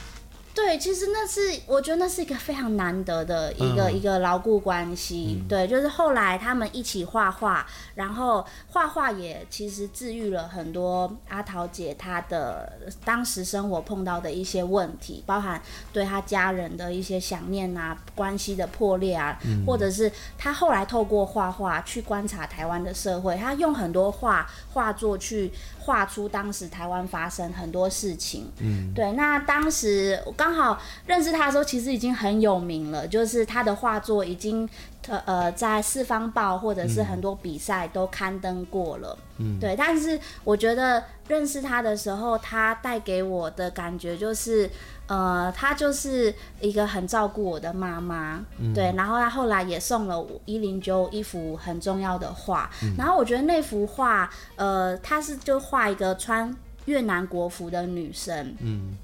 [0.55, 5.37] 对，其实那是我觉得那是一个非常难得的一个、嗯、一个牢固关系。
[5.41, 12.71] 嗯、对，就是后来他们一起画画，然后画画也其实治愈了很多阿桃姐她的
[13.03, 25.51] 当时生活碰到的一些问题，包含对她家人的一些想念啊，关系的破裂啊，嗯、或者是她后来透过画画去观察台湾的社会，她用很多画画作去
[25.85, 28.51] 画出当时台湾发生很多事情。
[28.59, 34.67] 嗯，对，那当时我刚好认识他的时候，其实已经很有名了，就是他的画作已经
[35.07, 39.17] 呃呃在四方报或者是很多比赛都刊登过了。
[39.37, 39.75] 嗯，对。
[39.77, 44.67] 但是我觉得认识他的时候，他带给我的感觉就是，
[45.07, 48.43] 呃，她就是一个很照顾我的妈妈。
[48.57, 48.91] 嗯，对。
[48.97, 52.69] 然后她后来也送了我一零九一幅很重要的画。
[52.81, 56.51] 嗯，然后我觉得那幅画，呃，她是就画一个穿
[56.85, 58.55] 越南国服的女生。
[58.61, 58.97] 嗯。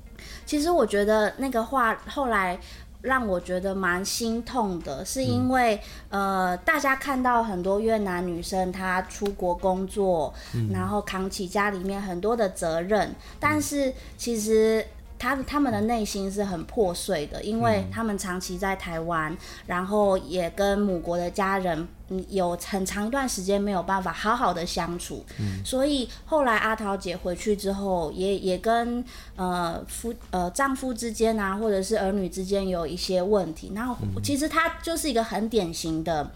[0.45, 2.59] 其实我觉得那个画后来
[3.01, 5.79] 让我觉得蛮心痛的，是因为、
[6.09, 14.83] 嗯、呃，大家看到很多越南女生她出国工作，嗯、然后扛起家里面很多的责任，但是其实。
[15.21, 21.87] 他他们的内心是很破碎的，因为他们长期在台湾，嗯、然后也跟母国的家人
[22.29, 29.05] 有很长一段时间没有办法好好的相处，嗯、所以后来阿桃姐回去之后也，也也跟
[29.35, 36.31] 呃夫呃丈夫之间啊，或者是儿女之间有一些问题，然后其实她就是一个很典型的。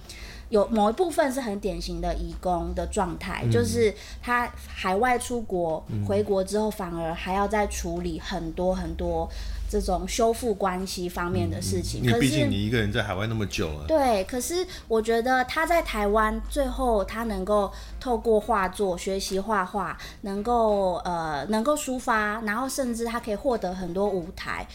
[0.49, 9.29] 有某一部分是很典型的移工的状态，嗯、就是他海外出国、嗯、回国之后，反而还要再处理很多很多
[9.75, 12.01] 这种修复关系方面的事情。
[12.01, 13.85] 你毕竟你一个人在海外那么久了。
[13.85, 17.69] 对，可是我觉得他在台湾，最后他能够
[17.99, 24.65] 透过画作学习画画，能够呃能够抒发，然后甚至他可以获得很多舞台。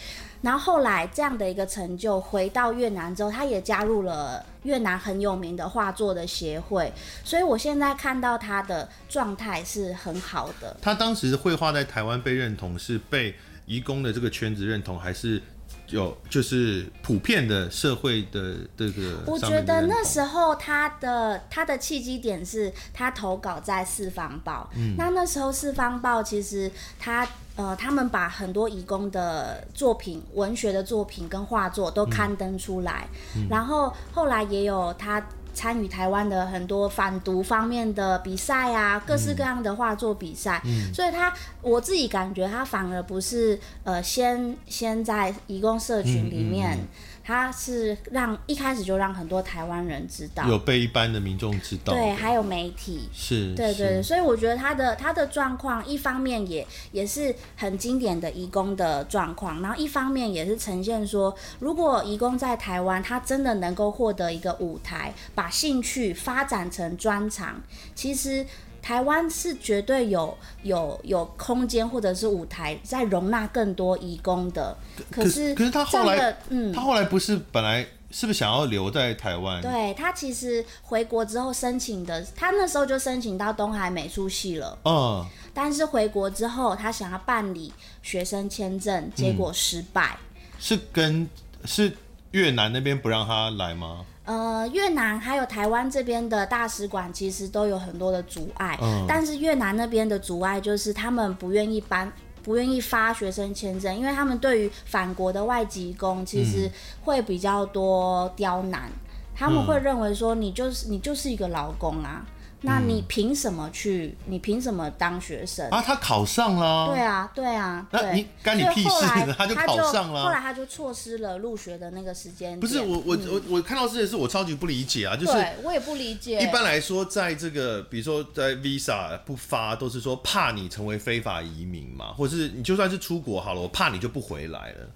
[0.43, 6.91] 然后后来这样的一个成就，回到越南之后，他也加入了越南很有名的画作的协会，
[7.23, 10.75] 所以我现在看到他的状态是很好的。
[10.81, 13.35] 他当时绘画在台湾被认同，是被
[13.71, 15.41] 移工的这个圈子认同，还是？
[15.87, 35.21] 有就是普遍的社会的这个，我觉得那时候他的他的契机点是他投稿在四方报，嗯，那那时候四方报其实他呃他们把很多移工的作品、文学的作品跟画作都刊登出来，嗯，然后后来也有他。
[35.53, 46.77] 参与台湾的很多反毒方面的比赛啊，各式各样的画作比赛，嗯，所以他我自己感觉他反而不是呃先先在移工社群里面。
[46.77, 46.87] 嗯嗯
[47.21, 67.61] 嗯他是让一开始就让很多台湾人知道，有被一般的民众知道，对，还有媒体，是，对对，对所以我觉得他的他的状况，一方面也也是很经典的移工的状况，然后一方面也是呈现说，如果移工在台湾，他真的能够获得一个舞台，把兴趣发展成专长，
[67.95, 68.45] 其实。
[68.81, 74.75] 台湾是绝对有有有空间或者是舞台在容纳更多移工的，
[75.09, 79.61] 可是可是他后来，嗯，他后来不是本来是不是想要留在台湾？
[79.61, 87.71] 对，他其实回国之后申请的，他那时候就申请到东海美术系了，嗯，但是回国之后他想要办理
[88.01, 91.29] 学生签证，结果失败，嗯，是跟
[91.65, 91.95] 是
[92.31, 94.05] 越南那边不让他来吗？
[94.23, 102.11] 呃，越南还有台湾这边的大使馆其实都有很多的阻碍，嗯、但是越南那边的阻碍就是他们不愿意搬，
[102.43, 106.69] 不愿意发学生签证，因为他们对于返国的外籍工其实
[107.03, 112.25] 会比较多刁难，嗯、他们会认为说你就是你就是一个劳工啊。
[112.63, 114.15] 那你凭什么去？
[114.27, 115.81] 你凭什么当学生啊？
[115.81, 116.87] 他考上了。
[116.87, 117.87] 对啊，对啊。
[117.91, 119.35] 那你干你屁事呢？
[119.35, 120.23] 他就考上了。
[120.23, 122.59] 后来他就错失了入学的那个时间。
[122.59, 125.15] 不是我我我我看到这件事，我超级不理解啊！
[125.15, 125.31] 就是
[125.63, 126.39] 我也不理解。
[126.39, 134.87] 一般来说，在这个比如说在 Visa 不发，都是说怕你成为非法移民嘛，或者是你就算是出国好了，我怕你就不回来了。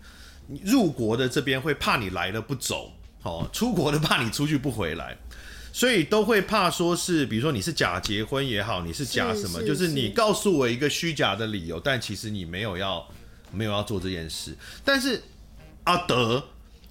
[0.47, 2.91] 你入国的这边会怕你来了不走，
[3.24, 5.18] 好，出国的怕你出去不回来。
[5.76, 13.05] 所以都会怕说是，比如说你是假结婚也好，你是假什么，是是是就是你告诉我一个虚假的理由，但其实你没有要
[13.51, 14.55] 没有要做这件事。
[14.86, 15.21] 但是
[15.84, 16.41] 阿德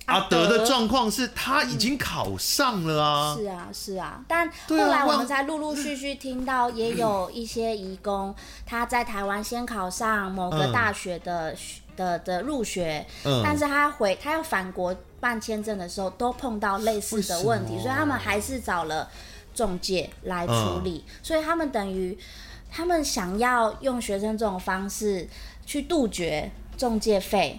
[0.04, 4.22] 阿德的状况是他已经考上了啊，是啊是啊。
[4.28, 11.56] 但后来我们才陆陆续续听到，也有 一些移工他在台湾先考上某个大学的
[11.96, 13.06] 的的入学，
[13.42, 14.94] 但是他回他要返国。
[15.24, 19.08] 办签证的时候都碰到类似的问题，所以他们还是找了
[19.54, 21.02] 中介来处理。
[21.08, 22.18] 嗯、所以他们等于
[22.70, 25.26] 他们想要用学生这种方式
[25.64, 27.58] 去杜绝中介费，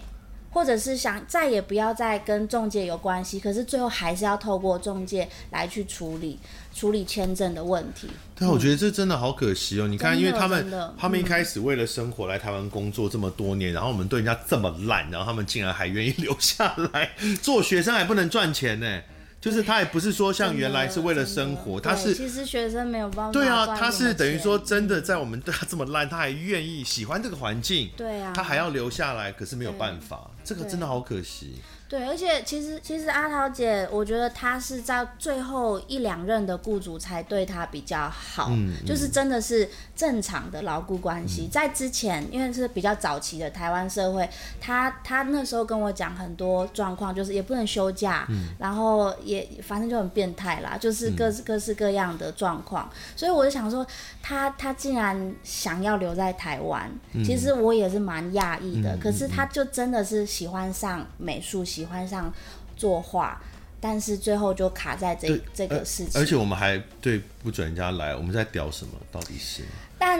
[0.52, 6.38] 或者是想再也不要再跟中介有关系，可是最后还是要透过中介来去处理。
[6.76, 8.06] 处理签证的问题，
[8.38, 9.88] 对，我觉得这真的好可惜哦。
[9.88, 19.00] 你看，因为他们他们一开始为了生活来台湾工作这么多年，然后我们对人家这么烂，然后他们竟然还愿意留下来做学生，还不能赚钱呢。
[19.38, 23.32] 就是他也不是说像原来是为了生活，他是其实学生没有办法。
[23.32, 31.60] 对啊，他是等于说真的在我们对他这么烂，他还愿意喜欢这个环境，对啊，他还要留下来，可是没有办法，这个真的好可惜。
[31.88, 41.42] 对，而且其实其实阿桃姐，我觉得她是在最后一两任的雇主才对她比较好，嗯嗯、就是真的是正常的牢固关系。
[41.42, 44.28] 嗯、在之前，因为是比较早期的台湾社会，
[44.60, 52.90] 她她那时候跟我讲很多状况，就是也不能休假，嗯、然后也反正就很变态啦，就是各式各式各样的状况。
[52.92, 53.86] 嗯、所以我就想说，
[54.20, 58.96] 她她竟然想要留在台湾，嗯、其实我也是蛮讶异的。
[58.96, 61.64] 嗯、可是她就真的是喜欢上美术。
[61.76, 62.32] 喜欢上
[62.74, 63.38] 作画，
[63.78, 66.18] 但是最后就卡在这这个事情。
[66.18, 68.92] 而且我们还对不准人家来，我们在屌什么？
[69.12, 69.62] 到底是？
[69.98, 70.18] 但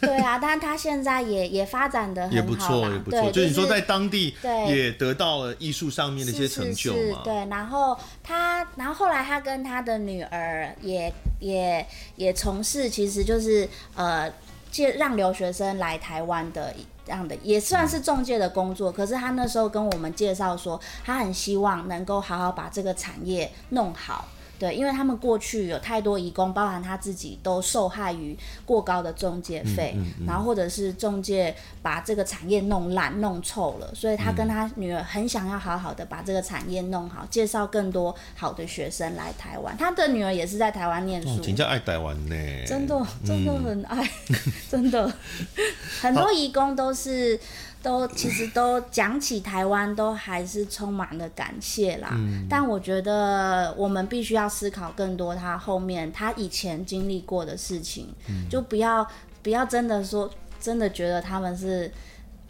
[0.00, 3.30] 对啊，但他现在也也发展的也不错，也不错。
[3.30, 7.20] 就你说在当地也得到了艺术上面的一些成就嘛。
[7.22, 11.86] 对，然后他，然后后来他跟他的女儿也也
[12.16, 14.32] 也从事，其实就是呃，
[14.70, 16.74] 借让留学生来台湾的。
[17.04, 24.28] 这样的也算是中介的工作，可是他那时候跟我们介绍说，他很希望能够好好把这个产业弄好。
[24.58, 28.36] 对，因为他们过去有太多移工，包含他自己都受害于
[28.66, 30.14] 过高的中介费，嗯嗯。
[30.20, 39.76] 嗯、然后或者是中介把这个产业弄烂、弄臭了，所以他跟他女儿很想要好好的把这个产业弄好，介绍更多好的学生来台湾。
[39.76, 42.36] 他的女儿也是在台湾念书，人家爱台湾呢，
[42.66, 44.36] 真的真的很爱，嗯、
[44.68, 45.12] 真的。
[46.02, 47.38] 很多移工都是。
[47.82, 52.10] 都其实都讲起台湾，都还是充满了感谢啦。
[52.12, 59.06] 嗯、但我觉得我们必须要思考更多他后面他以前经历过的事情，嗯、就不要
[59.42, 60.28] 不要真的说
[60.60, 61.90] 真的觉得他们是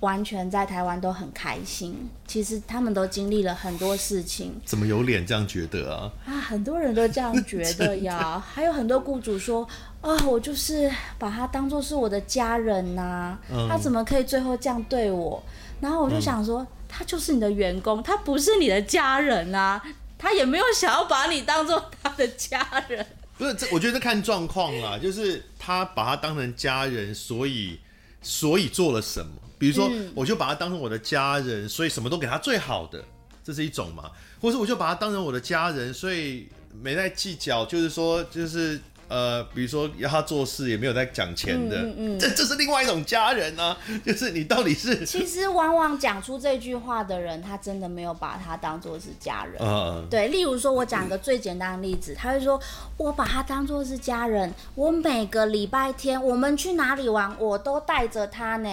[0.00, 2.08] 完全在台湾都很开心。
[2.26, 4.60] 其实他们都经历了很多事情。
[4.64, 6.12] 怎么有脸这样觉得啊？
[6.26, 8.38] 啊，很多人都这样觉得呀。
[8.54, 9.68] 还有很多雇主说。
[10.00, 10.88] 啊、哦，我就是
[11.18, 15.42] 把他当做是我的家人呐、啊，嗯、他怎么可以最后这样对我？
[15.80, 19.82] 然后我就想说，嗯、他就是你的员工，他不是你的家人啊，
[20.16, 23.04] 他也没有想要把你当做他的家人。
[23.36, 27.80] 不是，这我觉得这看状况啦，就是他把他当成家人，所以
[28.22, 29.32] 所以做了什么？
[29.58, 33.02] 比如说，我就把他当成我的家人，所以什么都给他最好的，
[33.42, 34.10] 这是一种嘛？
[34.40, 36.48] 或者我就把他当成我的家人，所以
[36.80, 38.80] 没在计较，就是说，就是。
[39.10, 43.78] 呃，比如说要他做事也没有在讲钱的，嗯嗯、这这是另外一种家人呢、啊。
[44.04, 49.54] 就是你到底是 其实往往讲出这句话的人，他真的没有把他当做是家人。
[49.62, 50.28] 嗯、对。
[50.28, 52.60] 例如说，我讲个最简单的例子，他会说
[52.98, 58.68] ：“我把他当做是家人，我每个礼拜天我们去哪里玩，我都带着他呢。”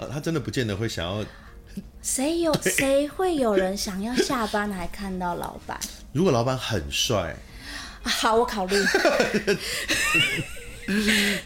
[0.00, 1.22] 呃，他真的不见得会想要。
[2.02, 5.78] 谁有谁对会有人想要下班还看到老板？
[6.12, 7.36] 如果老板很帅。
[8.02, 8.74] 好，我考虑。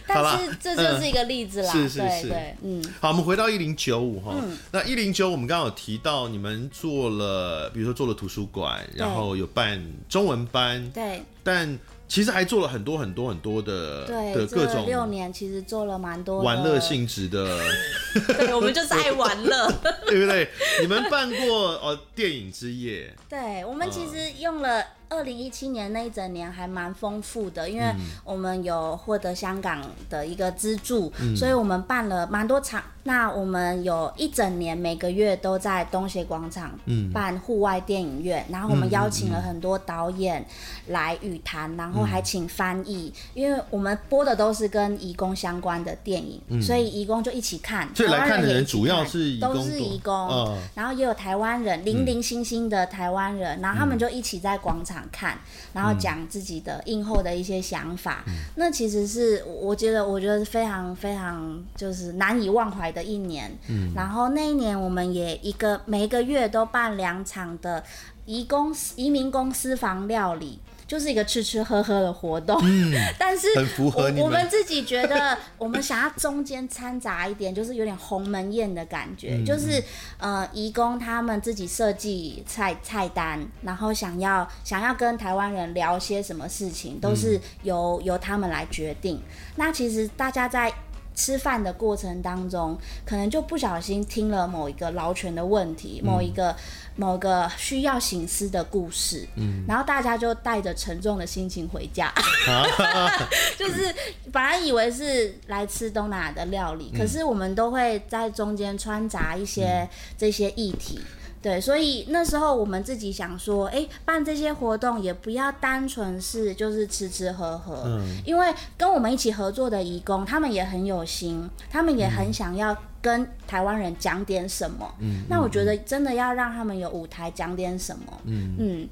[0.07, 2.83] 但是这就是一个例子啦，是是是，对，嗯。
[3.01, 4.35] 好，我们回到一零九五哈，
[4.71, 11.23] 那一零九，我们刚刚有提到你们做了，比如说做了图书馆，然后有办中文班，对。
[11.43, 17.59] 但其实还做了很多很多很多的对的各种六年，其实做了蛮多玩乐性质的。
[18.39, 19.73] 对，我们就是爱玩乐，
[20.07, 20.49] 对不对？
[20.81, 23.13] 你们办过哦电影之夜？
[23.29, 24.85] 对，我们其实用了。
[25.09, 27.95] 二零一七年那一整年还蛮丰富的，因为
[28.25, 32.83] 我们有获得香港的一个资助，嗯、所以我们办了蛮多场。
[33.07, 36.71] 那我们有一整年每个月都在东协广场
[37.13, 40.43] 办户外电影院，嗯、然后我们邀请了很多导演
[40.87, 47.87] 来语谈，然后还请翻译，嗯、因为我们播的都是跟移工相关的电影，嗯、所以移工就一起看。
[47.95, 54.93] 所以来看的人主要是都是移工，嗯、然后也有台湾人，零零星星的台湾人，然后他们就一起在广场。
[55.11, 55.38] 看，
[55.72, 63.57] 然后讲自己的映后的一些想法，嗯、那其实是我觉得，我觉得是非常非常就是难以忘怀的一年。
[63.68, 67.82] 嗯，然后那一年我们也一个每一个月都办两场的
[68.26, 70.59] 移工移民公私房料理。
[70.87, 79.82] 就是一个吃吃喝喝的活动，嗯、 但是很符合我，我们自己觉得，我们想要中间掺杂一点，就是有点鸿门宴的感觉，嗯、就是
[80.18, 89.20] 呃，移工他们自己设计菜菜单，然后想要想要跟台湾人聊些什么事情，都是由、嗯、由他们来决定。
[89.57, 90.72] 那其实大家在。
[91.15, 96.55] 吃饭的过程当中，可能就不小心听了某一个劳权的问题，嗯、某一个
[96.97, 102.12] 某个需要醒思的故事，嗯，然后大家就带着沉重的心情回家，
[103.57, 103.95] 就是
[104.33, 109.89] 本来以为是来吃东南亚的料理，嗯、可是我们都会在中间穿插一些
[110.19, 111.01] 这些议题。
[111.45, 128.88] 对，所以那时候我们自己想说，哎，办这些活动也不要单纯是就是吃吃喝喝，嗯，因为跟我们一起合作的义工，他们也很有心，他们也很想要跟台湾人讲点什么，嗯，那我觉得真的要让他们有舞台讲点什么，嗯嗯，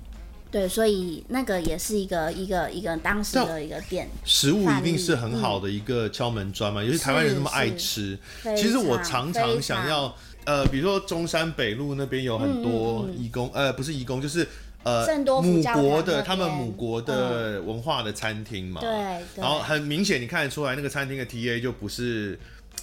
[0.51, 10.15] 对，所以那个也是一个一个一个当时的一个点，食物一定是很好的一个敲门砖嘛，尤其台湾人那么爱吃，其实我常常想要。
[10.45, 14.47] 呃，比如说中山北路那边有很多义工，嗯嗯呃，不是义工，就是
[14.83, 15.07] 呃
[15.43, 18.81] 母国的他们母国的文化的餐厅嘛。
[18.81, 19.23] 对、嗯。
[19.37, 22.39] 然后很明显你看得出来，那个餐厅的 TA 就不是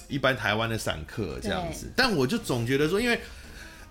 [0.08, 1.90] 一般台湾的散客这样子。
[1.94, 3.20] 但我就总觉得说，因为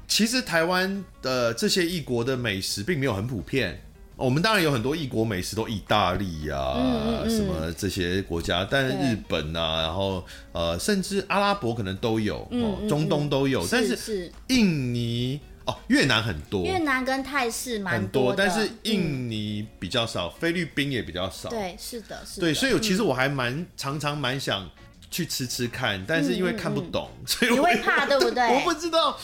[0.08, 3.82] 其实台湾的这些异国的美食并没有很普遍。
[4.20, 12.46] 我们当然有很多异国美食，都意大利呀、啊，嗯嗯、什么这些国家，但是日本啊，然后呃，甚至阿拉伯可能都有，
[12.90, 24.70] 中东都有，是但是印尼哦，越南很多，越南跟泰式蛮很多，但是印尼比较少，嗯、菲律宾也比较少，对，是的，是的，对，所以其实我还蛮、嗯、常常蛮想
[25.10, 28.44] 去吃吃看，但是因为看不懂，所以我你会怕，对不 对？
[28.54, 29.18] 我不知道。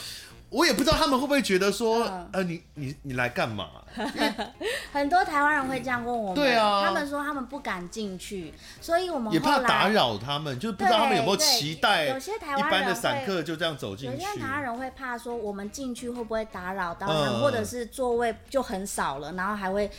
[0.52, 3.68] 我也不知道他们会不会觉得说，嗯、呃，你你你来干嘛？
[4.92, 12.06] 很多台湾人会这样问我们，对啊，他们说他们不敢进去，所以我们也怕打扰他们，就是不知道他们有没有期待。
[12.08, 19.90] 有些台湾人一般的散客就这样走进去，有些台湾人会怕说我们进去会不会打扰到他们，嗯、或者是座位就很少了，然后还会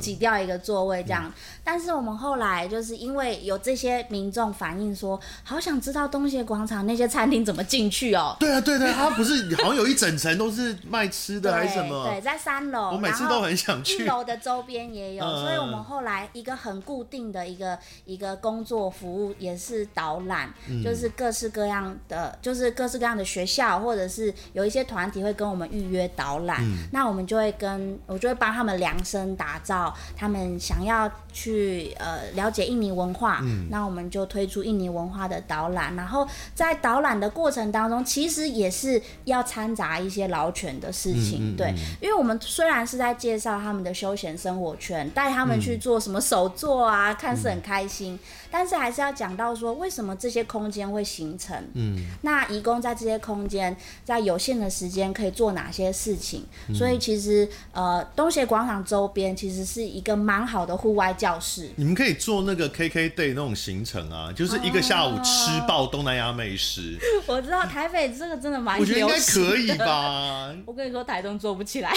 [0.00, 1.32] 挤掉一个座位这样。
[1.62, 8.36] 但是我们后来就是因为有这些民众反映说，好想知道东协广场那些餐厅怎么进去哦。
[8.38, 12.08] 对啊，对对，他不是好像有一整层都是卖吃的还是什么？
[12.08, 14.04] 对，在三楼，我每次都很想去。
[14.04, 48.18] 一楼的周边也有，嗯、所以我们后来一个很固定的一个一个工作服务也是导览，嗯、就是各式各样的，就是各式各样的学校或者是有一些团体会跟我们预约导览，嗯、那我们就会跟我就会帮他们量身打造，他们想要去呃了解印尼文化，嗯、那我们就推出印尼文化的导览，然后在导览的过程当中，其实也是要掺杂一些劳权的事情，对，因为我们虽然是在介绍他们的休闲生活圈，带他们去做什么手作啊，嗯、看似很开心，
[48.50, 51.56] 但是还是要讲到说，为什么这些空间会形成？
[51.72, 56.44] 嗯，那义工在这些空间，在有限的时间可以做哪些事情？
[56.68, 61.70] 嗯、所以其实呃，东协广场周边其实是一个蛮好的户外教室。
[61.76, 66.98] 你们可以做那个 KK day 那种行程啊，就是一个下午吃爆东南亚美食。
[67.26, 70.54] 我知道台北这个真的蛮，我觉得应该可以吧。
[70.66, 71.90] 我跟你说，台东做不起来。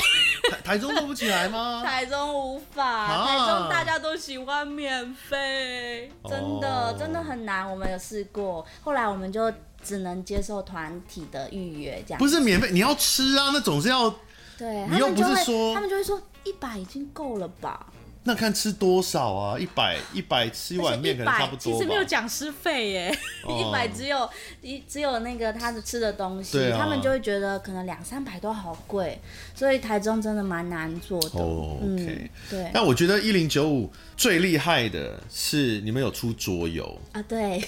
[0.49, 1.81] 台台中做不起来吗？
[1.85, 7.69] 台中无法，啊、台中大家都喜欢免费，真的、哦、真的很难。
[7.69, 9.51] 我们有试过，后来我们就
[9.83, 12.19] 只能接受团体的预约，这样。
[12.19, 14.13] 不是免费，你要吃啊，那总是要。
[14.57, 17.85] 对，他们不是说，他们就会说一百已经够了吧？
[18.27, 19.57] 那看吃多少啊？
[19.57, 21.77] 一百一百吃一碗面可能差不多吧。
[21.77, 23.17] 其实没有讲师费耶，
[23.47, 24.29] 一百、哦、只有
[24.61, 29.17] 一只有那个他的吃的东西，啊、他们就会觉得可能两三百都好贵，
[29.55, 31.39] 所以台中真的蛮难做的。
[31.39, 32.69] 哦、嗯、对。
[32.73, 37.63] 但我觉得一零九五最厉害的是你们有出桌游啊，对，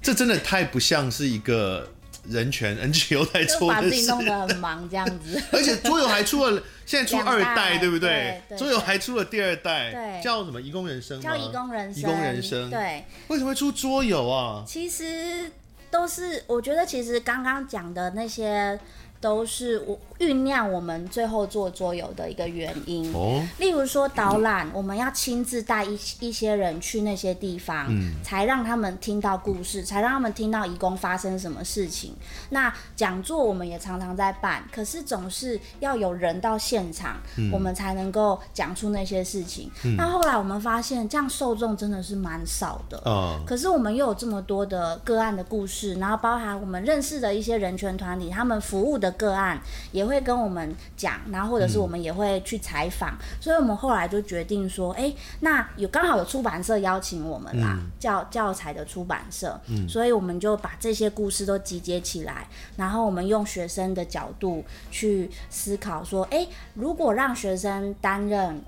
[0.00, 1.90] 这真的太不像是一个。
[2.28, 5.42] 人权 NGO 在做的事，把自己弄得很忙这样子。
[5.52, 8.40] 而且桌游还出了，现在出二代，对不对？
[8.56, 10.60] 桌游还出了第二代，对，叫什么？
[10.60, 11.20] 移工人生？
[11.20, 12.02] 叫移工人生。
[12.02, 12.70] 移工人生。
[12.70, 13.04] 对。
[13.28, 14.64] 为什么会出桌游啊？
[14.66, 15.50] 其实
[15.90, 18.78] 都是，我觉得其实刚刚讲的那些。
[19.24, 23.10] 都是我酝酿我们最后做桌游的一个原因。
[23.14, 32.14] 哦，例如说导览，我们要亲自带一一些人去那些地方，嗯，才让他们听到故事，才让他们听到移工发生什么事情。
[32.50, 39.70] 那讲座我们也常常在办，可是总是要有人到现场，嗯，我们才能够讲出那些事情。
[39.86, 42.98] 嗯，那后来我们发现，这样受众真的是蛮少的。
[43.06, 49.13] 哦，可是我们又有这么多的个案的故事，然后包含我们认识的一些人权团体，他们服务的。
[49.14, 49.60] 个案
[49.92, 62.46] 也会跟我们讲，然后或者是我们也会去采访，嗯、所以我们后来就决定说，哎、欸，那有刚好有出版社邀请我们啦，嗯、教教材的出版社，嗯、所以我们就把这些故事都集结起来，
[62.76, 68.62] 然后我们用学生的角度去思考说，哎、欸，如果让学生担任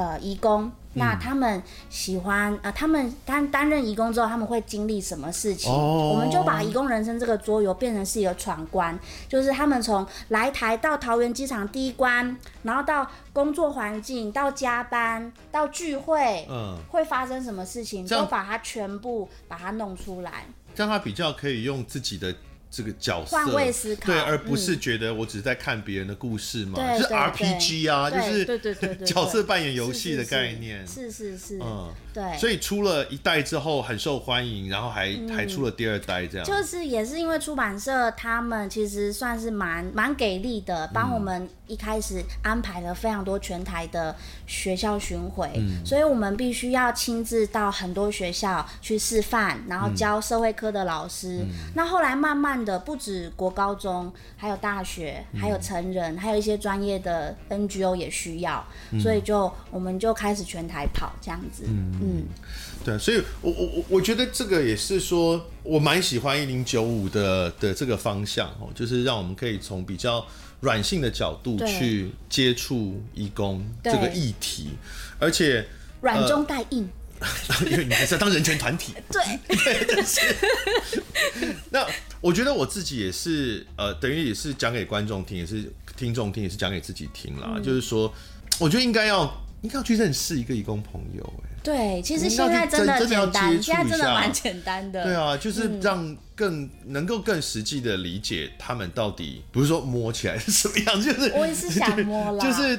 [0.00, 0.70] 呃义工。
[0.94, 5.72] 那他们喜欢、啊、呃，他们担担任义工之后，他们会经历什么事情？
[5.72, 8.98] 哦、我们就把义工人生这个桌游变成是一个闯关，
[9.28, 20.44] 就是他们从来台到桃园机场第一关，然后到工作环境，到加班，到聚会，嗯，会发生什么事情，样都把它全部把它弄出来，
[20.74, 22.34] 这样他比较可以用自己的。
[22.70, 44.14] 这个角色换位思考，对，而不是觉得我只是在看别人的故事嘛，就是 RPG 啊，就是对对对角色扮演游戏的概念，是是是，嗯，对，所以出了一代之后很受欢迎，然后还还出了第二代这样，就是也是因为出版社他们其实算是蛮蛮给力的，帮我们一开始安排了非常多全台的
[44.46, 45.50] 学校巡回，
[45.84, 51.44] 所以我们必须要亲自到很多学校去示范，然后教社会科的老师，
[51.74, 52.59] 那后来慢慢。
[52.64, 61.64] 的不止国高中，还有大学，还有成人，嗯、还有一些专业的 NGO 也需要，嗯、所以就我们就开始全台跑这样子。
[61.66, 62.24] 嗯嗯，
[62.84, 70.26] 对，所以我我我我觉得这个也是说，我蛮喜欢一零九五的的这个方向哦，就是让我们可以从比较
[70.60, 74.70] 软性的角度去接触义工这个议题，
[75.18, 75.66] 而且
[76.00, 76.88] 软中带硬。
[77.70, 79.22] 因为你还是要当人权团体， 对，
[79.84, 80.34] 对，是。
[81.68, 81.86] 那
[82.20, 87.52] 我觉得我自己也是，呃，等于也是讲给观众听，也是听众听，也是讲给自己听啦。
[87.56, 88.12] 嗯、就是说，
[88.58, 89.24] 我觉得应该要，
[89.62, 91.44] 应该要去认识一个义工朋友、欸。
[91.44, 95.02] 哎，对，其实现在真的简单，现在真的蛮简单的。
[95.02, 102.78] 对啊，就是让更、嗯、能够更实际的理解他们到底，不是说摸起来是什么样，就是我也是想摸啦， 就是。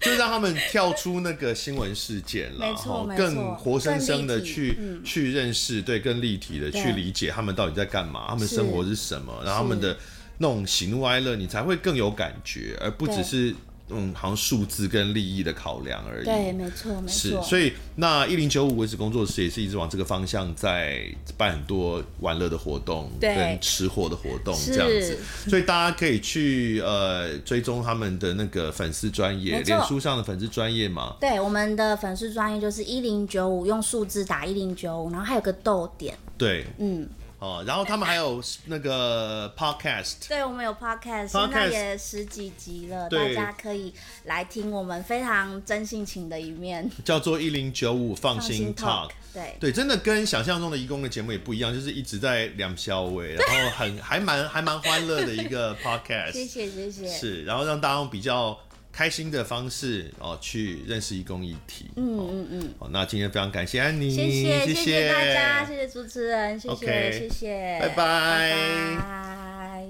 [0.00, 9.96] 就让他们跳出那个新闻事件了，然后更活生生的去去认识，对，更立体的去理解他们到底在干嘛，他们生活是什么，然后他们的
[10.38, 13.54] 那种喜怒哀乐，你才会更有感觉，而不只是。
[13.92, 16.24] 嗯，好像数字跟利益的考量而已。
[16.24, 17.42] 对，没错，没错。
[17.42, 21.04] 是，所以那一零九五维持工作室也是一直往这个方向在
[21.36, 25.18] 办很多玩乐的活动，对跟吃货的活动这样子。
[25.48, 31.16] 所以大家可以去呃追踪他们的那个粉丝专业，脸书上的粉丝专业嘛。
[31.20, 36.16] 对，我们的粉丝专业就是一零九五，用数字打一零九五，然后还有个逗点。
[36.38, 37.08] 对，嗯。
[37.40, 43.92] 哦，然后他们还有那个 podcast，对，我们有 podcast，现在也十几集了，大家可以
[44.24, 49.56] 来听我们非常真性情的一面，叫做一零九五放心 talk，对。
[49.58, 58.58] 对，真的跟想象中的义工的节目也不一样，就是一直在两小尾， 然后很还蛮还蛮欢乐的一个 podcast，谢谢谢谢，是，然后让大家用比较。
[58.92, 61.90] 开心的方式哦，去认识移工议题。
[61.96, 62.74] 嗯嗯嗯。
[62.78, 69.86] 好，那今天非常感谢安妮，谢谢谢谢大家，谢谢主持人，谢谢 Okay, 谢谢，拜拜拜拜。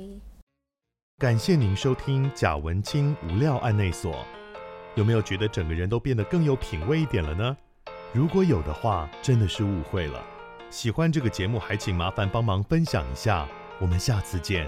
[1.19, 4.25] 感谢您收听贾文清无料案内所。
[4.97, 7.57] 有没有觉得整个人都变得更有品味一点了呢？
[8.13, 10.25] 如果有的话，真的是误会了。
[10.69, 13.49] 喜欢这个节目，还请麻烦帮忙分享一下。
[13.79, 14.67] 我们下次见。